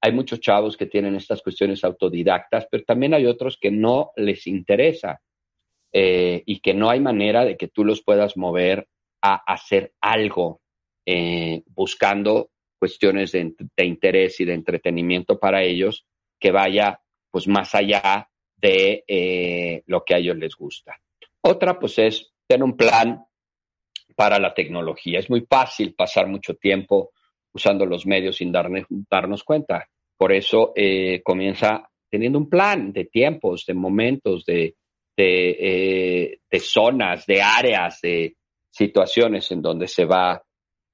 Hay 0.00 0.12
muchos 0.12 0.40
chavos 0.40 0.76
que 0.76 0.86
tienen 0.86 1.14
estas 1.14 1.42
cuestiones 1.42 1.84
autodidactas, 1.84 2.66
pero 2.70 2.84
también 2.84 3.14
hay 3.14 3.26
otros 3.26 3.58
que 3.60 3.70
no 3.70 4.12
les 4.16 4.46
interesa 4.46 5.20
eh, 5.92 6.42
y 6.46 6.60
que 6.60 6.74
no 6.74 6.88
hay 6.88 7.00
manera 7.00 7.44
de 7.44 7.56
que 7.56 7.68
tú 7.68 7.84
los 7.84 8.02
puedas 8.02 8.36
mover 8.36 8.88
a 9.22 9.34
hacer 9.52 9.92
algo 10.00 10.60
buscando 11.74 12.50
cuestiones 12.78 13.32
de, 13.32 13.52
de, 13.76 13.84
interés 13.84 14.38
y 14.38 14.44
de 14.44 14.54
entretenimiento 14.54 15.40
para 15.40 15.64
ellos 15.64 16.06
que 16.38 16.52
vaya 16.52 17.00
pues 17.30 17.48
más 17.48 17.74
allá 17.74 18.28
de 18.56 19.82
lo 19.86 20.04
que 20.04 20.14
a 20.14 20.18
ellos 20.18 20.36
les 20.36 20.54
gusta. 20.54 20.96
Otra, 21.42 21.78
pues, 21.78 21.98
es 21.98 22.32
tener 22.46 22.64
un 22.64 22.76
plan 22.76 23.24
para 24.16 24.38
la 24.38 24.52
tecnología. 24.52 25.18
Es 25.18 25.30
muy 25.30 25.46
fácil 25.48 25.94
pasar 25.94 26.26
mucho 26.26 26.54
tiempo 26.54 27.12
usando 27.52 27.86
los 27.86 28.06
medios 28.06 28.36
sin 28.36 28.52
darnos, 28.52 29.44
cuenta. 29.44 29.86
Por 30.16 30.32
eso 30.32 30.72
eh, 30.76 31.22
comienza 31.24 31.88
teniendo 32.10 32.38
un 32.38 32.48
plan 32.48 32.92
de 32.92 33.06
tiempos, 33.06 33.64
de 33.66 33.74
momentos, 33.74 34.44
de, 34.44 34.74
de, 35.16 36.38
eh, 36.50 36.60
zonas, 36.60 37.24
de 37.26 37.40
áreas, 37.40 38.00
de 38.02 38.36
situaciones 38.70 39.50
en 39.50 39.62
donde 39.62 39.88
se 39.88 40.04
va 40.04 40.42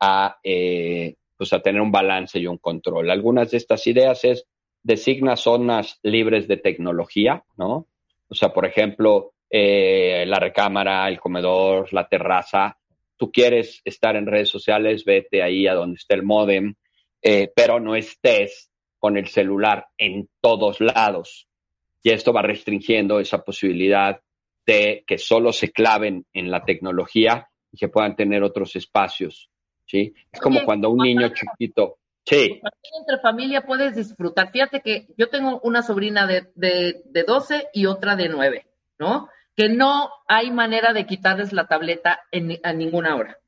a, 0.00 0.38
eh, 0.42 1.16
pues 1.36 1.52
a 1.52 1.60
tener 1.60 1.80
un 1.80 1.90
balance 1.90 2.38
y 2.38 2.46
un 2.46 2.58
control. 2.58 3.10
Algunas 3.10 3.50
de 3.50 3.56
estas 3.56 3.86
ideas 3.86 4.24
es 4.24 4.46
designa 4.86 5.34
zonas 5.34 5.98
libres 6.04 6.46
de 6.46 6.58
tecnología, 6.58 7.42
¿no? 7.56 7.88
O 8.28 8.34
sea, 8.34 8.52
por 8.52 8.66
ejemplo, 8.66 9.32
eh, 9.50 10.24
la 10.26 10.38
recámara, 10.38 11.08
el 11.08 11.18
comedor, 11.18 11.92
la 11.92 12.08
terraza. 12.08 12.78
Tú 13.16 13.32
quieres 13.32 13.82
estar 13.84 14.14
en 14.14 14.26
redes 14.26 14.48
sociales, 14.48 15.04
vete 15.04 15.42
ahí 15.42 15.66
a 15.66 15.74
donde 15.74 15.96
esté 15.96 16.14
el 16.14 16.22
modem, 16.22 16.74
eh, 17.20 17.50
pero 17.54 17.80
no 17.80 17.96
estés 17.96 18.70
con 18.98 19.16
el 19.16 19.26
celular 19.26 19.86
en 19.98 20.28
todos 20.40 20.80
lados. 20.80 21.48
Y 22.02 22.10
esto 22.10 22.32
va 22.32 22.42
restringiendo 22.42 23.18
esa 23.18 23.42
posibilidad 23.42 24.20
de 24.64 25.02
que 25.04 25.18
solo 25.18 25.52
se 25.52 25.72
claven 25.72 26.26
en 26.32 26.50
la 26.50 26.64
tecnología 26.64 27.48
y 27.72 27.76
que 27.76 27.88
puedan 27.88 28.14
tener 28.14 28.44
otros 28.44 28.76
espacios. 28.76 29.50
¿sí? 29.84 30.14
Es 30.30 30.40
como 30.40 30.64
cuando 30.64 30.90
un 30.90 30.98
niño 30.98 31.32
chiquito. 31.34 31.98
Sí. 32.26 32.60
Entre 32.98 33.18
familia 33.22 33.64
puedes 33.64 33.94
disfrutar. 33.94 34.50
Fíjate 34.50 34.80
que 34.80 35.06
yo 35.16 35.30
tengo 35.30 35.60
una 35.62 35.82
sobrina 35.82 36.26
de, 36.26 36.50
de, 36.54 37.02
de 37.06 37.22
12 37.22 37.68
y 37.72 37.86
otra 37.86 38.16
de 38.16 38.28
9, 38.28 38.66
¿no? 38.98 39.28
que 39.56 39.70
no 39.70 40.10
hay 40.28 40.50
manera 40.50 40.92
de 40.92 41.06
quitarles 41.06 41.52
la 41.52 41.66
tableta 41.66 42.20
en, 42.30 42.60
a 42.62 42.72
ninguna 42.74 43.16
hora. 43.16 43.38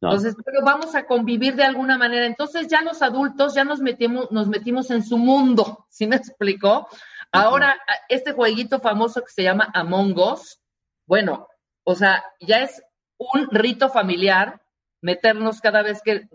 Entonces, 0.00 0.36
pero 0.44 0.62
vamos 0.62 0.94
a 0.94 1.06
convivir 1.06 1.56
de 1.56 1.64
alguna 1.64 1.96
manera. 1.96 2.26
Entonces 2.26 2.68
ya 2.68 2.82
los 2.82 3.00
adultos 3.00 3.54
ya 3.54 3.64
nos 3.64 3.80
metimos, 3.80 4.30
nos 4.30 4.48
metimos 4.48 4.90
en 4.90 5.02
su 5.02 5.16
mundo, 5.16 5.86
¿sí 5.88 6.06
me 6.06 6.16
explicó? 6.16 6.86
Ahora, 7.32 7.80
este 8.08 8.32
jueguito 8.32 8.78
famoso 8.80 9.22
que 9.22 9.32
se 9.32 9.42
llama 9.42 9.70
Among 9.74 10.16
Us, 10.18 10.60
bueno, 11.06 11.48
o 11.82 11.94
sea, 11.94 12.22
ya 12.38 12.58
es 12.58 12.82
un 13.16 13.48
rito 13.50 13.88
familiar 13.88 14.60
meternos 15.00 15.60
cada 15.60 15.82
vez 15.82 16.00
que, 16.02 16.28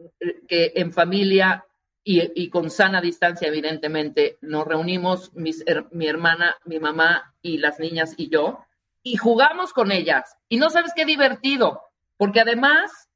que 0.48 0.74
en 0.76 0.92
familia 0.92 1.66
y, 2.10 2.32
y, 2.34 2.50
con 2.50 2.72
sana 2.72 3.02
distancia, 3.02 3.48
evidentemente, 3.50 4.40
nos 4.42 4.66
reunimos 4.66 5.32
mis, 5.36 5.64
mi 5.92 6.08
hermana, 6.08 6.56
mi 6.66 6.80
mamá 6.80 7.36
y 7.44 7.60
las 7.60 7.80
niñas 7.80 8.16
y 8.18 8.30
yo, 8.30 8.66
y 9.04 9.16
jugamos 9.18 9.74
con 9.74 9.92
ellas. 9.92 10.36
Y 10.48 10.58
no 10.58 10.72
sabes 10.72 10.92
qué 10.96 11.06
divertido, 11.06 11.84
porque 12.18 12.40
además 12.40 13.12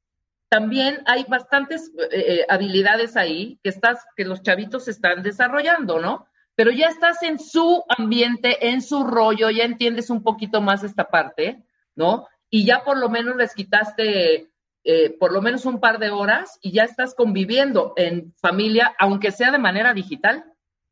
también 0.48 1.02
hay 1.06 1.24
bastantes 1.28 1.90
eh, 1.98 2.06
eh, 2.12 2.46
habilidades 2.48 3.16
ahí 3.16 3.58
que, 3.64 3.70
estás, 3.70 3.98
que 4.16 4.24
los 4.24 4.42
chavitos 4.42 4.86
están 4.86 5.24
desarrollando, 5.24 5.98
¿no? 5.98 6.28
Pero 6.54 6.70
ya 6.70 6.86
estás 6.86 7.20
en 7.24 7.40
su 7.40 7.82
ambiente, 7.98 8.68
en 8.68 8.80
su 8.80 9.02
rollo, 9.02 9.50
ya 9.50 9.64
entiendes 9.64 10.08
un 10.08 10.22
poquito 10.22 10.60
más 10.60 10.84
esta 10.84 11.08
parte, 11.10 11.64
¿no? 11.96 12.28
Y 12.48 12.64
ya 12.64 12.84
por 12.84 12.98
lo 12.98 13.08
menos 13.08 13.34
les 13.34 13.54
quitaste 13.54 14.52
eh, 14.84 15.16
por 15.18 15.32
lo 15.32 15.40
menos 15.40 15.64
un 15.64 15.80
par 15.80 15.98
de 15.98 16.10
horas 16.10 16.58
y 16.62 16.72
ya 16.72 16.84
estás 16.84 17.14
conviviendo 17.14 17.94
en 17.96 18.32
familia, 18.40 18.94
aunque 18.98 19.30
sea 19.30 19.50
de 19.50 19.58
manera 19.58 19.94
digital, 19.94 20.44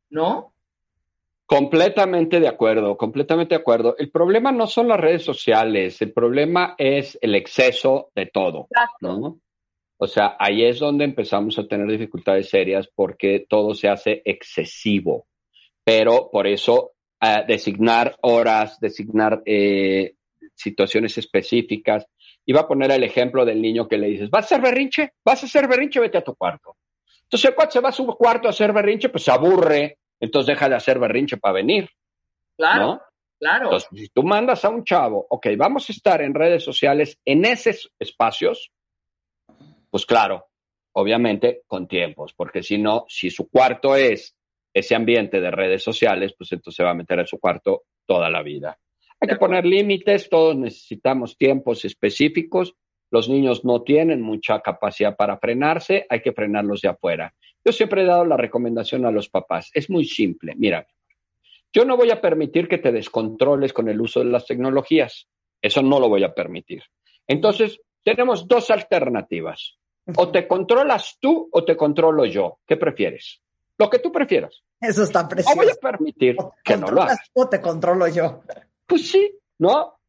¿no? 0.09 0.53
Completamente 1.45 2.39
de 2.39 2.47
acuerdo, 2.47 2.97
completamente 2.97 3.55
de 3.55 3.61
acuerdo. 3.61 3.95
El 3.97 4.09
problema 4.09 4.51
no 4.51 4.65
son 4.65 4.87
las 4.87 4.99
redes 4.99 5.23
sociales, 5.23 6.01
el 6.01 6.11
problema 6.11 6.73
es 6.77 7.17
el 7.21 7.35
exceso 7.35 8.09
de 8.15 8.25
todo, 8.25 8.67
¿no? 9.01 9.39
O 9.97 10.07
sea, 10.07 10.35
ahí 10.39 10.65
es 10.65 10.79
donde 10.79 11.05
empezamos 11.05 11.57
a 11.59 11.67
tener 11.67 11.87
dificultades 11.87 12.49
serias 12.49 12.89
porque 12.93 13.45
todo 13.47 13.73
se 13.73 13.87
hace 13.87 14.21
excesivo. 14.25 15.27
Pero 15.83 16.29
por 16.31 16.47
eso 16.47 16.91
uh, 17.21 17.47
designar 17.47 18.17
horas, 18.21 18.79
designar 18.79 19.41
eh, 19.45 20.15
situaciones 20.55 21.17
específicas. 21.17 22.05
Iba 22.45 22.61
a 22.61 22.67
poner 22.67 22.91
el 22.91 23.03
ejemplo 23.03 23.45
del 23.45 23.61
niño 23.61 23.87
que 23.87 23.97
le 23.97 24.07
dices, 24.07 24.29
¿vas 24.29 24.43
a 24.43 24.55
hacer 24.55 24.61
berrinche? 24.61 25.13
¿Vas 25.23 25.43
a 25.43 25.45
hacer 25.45 25.67
berrinche? 25.67 25.99
Vete 25.99 26.17
a 26.17 26.23
tu 26.23 26.35
cuarto. 26.35 26.75
Entonces, 27.23 27.51
cuando 27.55 27.71
se 27.71 27.79
va 27.79 27.89
a 27.89 27.93
su 27.93 28.05
cuarto 28.05 28.47
a 28.47 28.51
hacer 28.51 28.73
berrinche, 28.73 29.09
pues 29.09 29.23
se 29.23 29.31
aburre, 29.31 29.97
entonces 30.19 30.47
deja 30.47 30.69
de 30.69 30.75
hacer 30.75 30.99
berrinche 30.99 31.37
para 31.37 31.53
venir. 31.53 31.89
Claro. 32.57 33.01
Claro. 33.39 33.65
Entonces, 33.65 33.89
si 33.93 34.07
tú 34.09 34.23
mandas 34.23 34.63
a 34.63 34.69
un 34.69 34.85
chavo, 34.85 35.25
ok, 35.29 35.47
vamos 35.57 35.89
a 35.89 35.91
estar 35.91 36.21
en 36.21 36.33
redes 36.33 36.63
sociales 36.63 37.19
en 37.25 37.43
esos 37.43 37.91
espacios, 37.99 38.71
pues 39.89 40.05
claro, 40.05 40.45
obviamente 40.93 41.63
con 41.67 41.87
tiempos, 41.87 42.33
porque 42.33 42.63
si 42.63 42.77
no, 42.77 43.05
si 43.09 43.29
su 43.29 43.49
cuarto 43.49 43.95
es 43.95 44.35
ese 44.73 44.95
ambiente 44.95 45.41
de 45.41 45.51
redes 45.51 45.83
sociales, 45.83 46.33
pues 46.37 46.51
entonces 46.51 46.77
se 46.77 46.83
va 46.83 46.91
a 46.91 46.95
meter 46.95 47.19
en 47.19 47.27
su 47.27 47.39
cuarto 47.39 47.83
toda 48.05 48.29
la 48.29 48.41
vida. 48.41 48.79
Hay 49.23 49.29
que 49.29 49.35
poner 49.37 49.65
límites, 49.65 50.27
todos 50.27 50.53
necesitamos 50.53 51.37
tiempos 51.37 51.85
específicos. 51.85 52.75
Los 53.09 53.29
niños 53.29 53.63
no 53.63 53.81
tienen 53.81 54.21
mucha 54.21 54.59
capacidad 54.59 55.15
para 55.15 55.37
frenarse, 55.37 56.05
hay 56.09 56.21
que 56.21 56.33
frenarlos 56.33 56.81
de 56.81 56.89
afuera. 56.89 57.33
Yo 57.63 57.71
siempre 57.71 58.03
he 58.03 58.05
dado 58.05 58.25
la 58.25 58.35
recomendación 58.35 59.05
a 59.05 59.11
los 59.11 59.29
papás, 59.29 59.71
es 59.73 59.89
muy 59.89 60.03
simple, 60.03 60.55
mira, 60.57 60.85
yo 61.71 61.85
no 61.85 61.95
voy 61.95 62.11
a 62.11 62.19
permitir 62.19 62.67
que 62.67 62.79
te 62.79 62.91
descontroles 62.91 63.71
con 63.71 63.87
el 63.87 64.01
uso 64.01 64.19
de 64.19 64.25
las 64.25 64.45
tecnologías, 64.45 65.29
eso 65.61 65.81
no 65.81 66.01
lo 66.01 66.09
voy 66.09 66.25
a 66.25 66.33
permitir. 66.33 66.83
Entonces, 67.25 67.79
tenemos 68.03 68.45
dos 68.45 68.71
alternativas, 68.71 69.77
o 70.17 70.31
te 70.31 70.49
controlas 70.49 71.17
tú 71.21 71.47
o 71.49 71.63
te 71.63 71.77
controlo 71.77 72.25
yo, 72.25 72.59
¿qué 72.67 72.75
prefieres? 72.75 73.41
Lo 73.77 73.89
que 73.89 73.99
tú 73.99 74.11
prefieras. 74.11 74.63
Eso 74.81 75.03
está 75.03 75.29
precioso. 75.29 75.55
No 75.55 75.63
voy 75.63 75.71
a 75.71 75.75
permitir 75.75 76.35
que 76.61 76.75
no 76.75 76.87
lo 76.87 77.03
hagas. 77.03 77.19
O 77.31 77.47
te 77.47 77.61
controlo 77.61 78.05
yo. 78.09 78.43
Pues 78.85 79.09
sí, 79.09 79.31
¿no? 79.59 79.99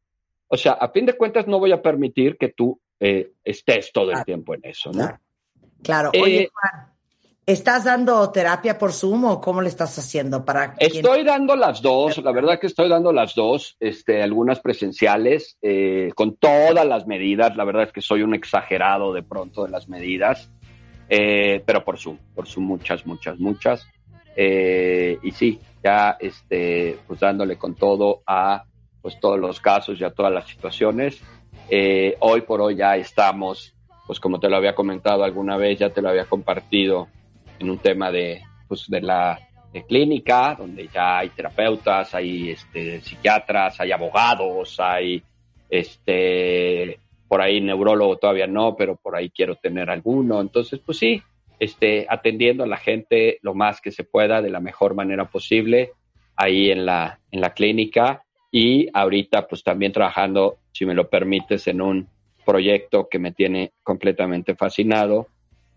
O 0.47 0.57
sea, 0.57 0.73
a 0.73 0.89
fin 0.89 1.05
de 1.05 1.17
cuentas 1.17 1.47
no 1.47 1.59
voy 1.59 1.71
a 1.71 1.81
permitir 1.81 2.37
que 2.37 2.49
tú 2.49 2.79
eh, 2.99 3.31
estés 3.43 3.91
todo 3.91 4.11
el 4.11 4.23
tiempo 4.23 4.53
en 4.53 4.61
eso, 4.63 4.91
¿no? 4.91 4.99
Claro. 4.99 5.19
claro. 5.83 6.11
Oye, 6.21 6.43
eh, 6.43 6.49
Juan, 6.53 6.93
¿estás 7.45 7.83
dando 7.83 8.31
terapia 8.31 8.77
por 8.77 8.93
Zoom 8.93 9.25
o 9.25 9.41
cómo 9.41 9.61
le 9.61 9.69
estás 9.69 9.97
haciendo 9.97 10.45
para? 10.45 10.75
Estoy 10.79 11.23
dando 11.23 11.55
las 11.55 11.81
dos, 11.81 12.17
la 12.19 12.31
verdad 12.31 12.59
que 12.59 12.67
estoy 12.67 12.87
dando 12.87 13.11
las 13.11 13.33
dos, 13.35 13.75
este, 13.79 14.21
algunas 14.21 14.59
presenciales, 14.59 15.57
eh, 15.61 16.11
con 16.15 16.35
todas 16.37 16.85
las 16.85 17.07
medidas. 17.07 17.55
La 17.55 17.65
verdad 17.65 17.83
es 17.83 17.91
que 17.91 18.01
soy 18.01 18.21
un 18.21 18.35
exagerado 18.35 19.13
de 19.13 19.23
pronto 19.23 19.65
de 19.65 19.71
las 19.71 19.89
medidas, 19.89 20.49
pero 21.09 21.83
por 21.83 21.97
Zoom, 21.97 22.17
por 22.33 22.47
Zoom 22.47 22.65
muchas, 22.65 23.05
muchas, 23.05 23.39
muchas. 23.39 23.87
Y 24.35 25.31
sí, 25.31 25.59
ya 25.83 26.17
este, 26.19 26.97
pues 27.07 27.19
dándole 27.19 27.57
con 27.57 27.75
todo 27.75 28.21
a 28.25 28.65
pues 29.01 29.19
todos 29.19 29.39
los 29.39 29.59
casos 29.59 30.01
y 30.01 30.03
a 30.03 30.09
todas 30.09 30.33
las 30.33 30.47
situaciones. 30.47 31.21
Eh, 31.69 32.15
hoy 32.21 32.41
por 32.41 32.59
hoy 32.59 32.75
ya 32.75 32.95
estamos, 32.95 33.75
pues 34.07 34.19
como 34.19 34.39
te 34.39 34.49
lo 34.49 34.57
había 34.57 34.73
comentado 34.73 35.23
alguna 35.23 35.57
vez, 35.57 35.77
ya 35.77 35.91
te 35.91 36.01
lo 36.01 36.09
había 36.09 36.25
compartido 36.25 37.07
en 37.59 37.69
un 37.69 37.77
tema 37.77 38.11
de, 38.11 38.41
pues, 38.67 38.85
de 38.87 39.01
la 39.01 39.39
clínica, 39.87 40.55
donde 40.57 40.87
ya 40.87 41.19
hay 41.19 41.29
terapeutas, 41.29 42.15
hay 42.15 42.51
este, 42.51 43.01
psiquiatras, 43.01 43.79
hay 43.79 43.91
abogados, 43.91 44.79
hay 44.79 45.21
este, 45.69 46.99
por 47.27 47.41
ahí 47.41 47.61
neurólogo 47.61 48.17
todavía 48.17 48.47
no, 48.47 48.75
pero 48.75 48.95
por 48.95 49.15
ahí 49.15 49.29
quiero 49.29 49.55
tener 49.55 49.89
alguno. 49.89 50.41
Entonces, 50.41 50.79
pues 50.83 50.97
sí, 50.97 51.21
este, 51.59 52.05
atendiendo 52.09 52.63
a 52.63 52.67
la 52.67 52.77
gente 52.77 53.39
lo 53.41 53.53
más 53.53 53.81
que 53.81 53.91
se 53.91 54.03
pueda 54.03 54.41
de 54.41 54.49
la 54.49 54.59
mejor 54.59 54.95
manera 54.95 55.29
posible 55.29 55.91
ahí 56.35 56.71
en 56.71 56.85
la, 56.85 57.19
en 57.31 57.41
la 57.41 57.53
clínica. 57.53 58.23
Y 58.51 58.87
ahorita 58.93 59.47
pues 59.47 59.63
también 59.63 59.91
trabajando, 59.91 60.59
si 60.71 60.85
me 60.85 60.93
lo 60.93 61.09
permites, 61.09 61.67
en 61.67 61.81
un 61.81 62.07
proyecto 62.45 63.07
que 63.09 63.19
me 63.19 63.31
tiene 63.33 63.73
completamente 63.83 64.55
fascinado, 64.55 65.27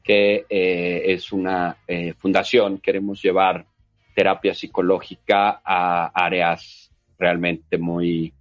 que 0.05 0.47
eh, 0.49 1.03
es 1.07 1.33
una 1.33 1.79
eh, 1.87 2.15
fundación, 2.15 2.79
queremos 2.79 3.23
llevar 3.23 3.67
terapia 4.15 4.55
psicológica 4.55 5.61
a 5.65 6.07
áreas 6.15 6.91
realmente 7.19 7.79
muy 7.79 8.33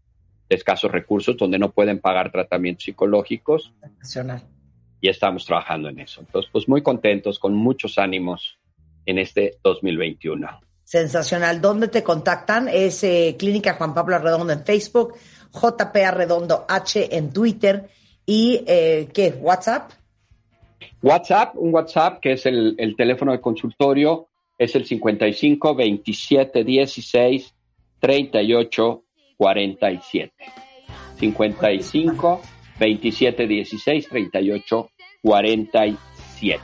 escasos 0.50 0.92
recursos, 0.92 1.36
donde 1.36 1.60
no 1.60 1.72
pueden 1.72 2.00
pagar 2.00 2.32
tratamientos 2.32 2.86
psicológicos. 2.86 3.74
Y 5.00 5.10
estamos 5.10 5.46
trabajando 5.46 5.90
en 5.90 6.00
eso. 6.00 6.22
Entonces, 6.22 6.50
pues 6.52 6.68
muy 6.68 6.82
contentos, 6.82 7.40
con 7.40 7.54
muchos 7.54 7.98
ánimos 7.98 8.58
en 9.06 9.20
este 9.20 9.58
2021. 9.64 10.48
Sensacional. 10.84 11.62
¿Dónde 11.62 11.90
te 11.90 12.04
contactan? 12.04 12.70
Es 12.70 13.04
eh, 13.04 13.36
Clínica 13.38 13.74
Juan 13.74 13.94
Pablo 13.94 14.16
Arredondo 14.16 14.54
en 14.54 14.64
Facebook, 14.64 15.16
JP 15.54 15.96
Arredondo 15.98 16.66
H 16.68 17.16
en 17.16 17.32
Twitter 17.32 17.90
y 18.26 18.64
eh, 18.66 19.10
¿qué? 19.14 19.30
¿WhatsApp? 19.40 19.92
WhatsApp, 21.02 21.56
un 21.56 21.74
WhatsApp 21.74 22.20
que 22.22 22.34
es 22.34 22.46
el, 22.46 22.76
el 22.78 22.96
teléfono 22.96 23.32
de 23.32 23.42
consultorio, 23.42 24.30
es 24.58 24.76
el 24.76 24.86
55 24.86 25.76
27 25.76 26.64
16 26.64 27.54
38 28.00 29.04
47. 29.38 30.34
55 31.20 32.42
27 32.80 33.48
16 33.48 34.08
38 34.10 34.90
47. 35.22 36.62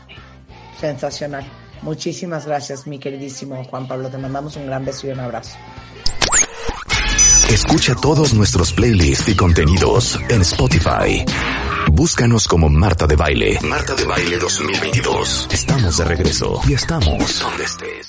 Sensacional. 0.80 1.44
Muchísimas 1.82 2.46
gracias, 2.46 2.88
mi 2.88 3.00
queridísimo 3.00 3.64
Juan 3.66 3.88
Pablo. 3.88 4.10
Te 4.10 4.18
mandamos 4.18 4.56
un 4.56 4.68
gran 4.68 4.86
beso 4.86 5.08
y 5.08 5.12
un 5.12 5.20
abrazo. 5.20 5.58
Escucha 7.50 7.94
todos 7.96 8.34
nuestros 8.34 8.74
playlists 8.74 9.30
y 9.30 9.36
contenidos 9.36 10.20
en 10.30 10.42
Spotify. 10.42 11.24
Búscanos 11.92 12.48
como 12.48 12.70
Marta 12.70 13.06
de 13.06 13.16
Baile. 13.16 13.60
Marta 13.62 13.94
de 13.94 14.06
Baile 14.06 14.38
2022. 14.40 15.50
Estamos 15.52 15.98
de 15.98 16.06
regreso 16.06 16.60
y 16.68 16.74
estamos 16.74 17.40
donde 17.40 17.64
estés. 17.64 18.04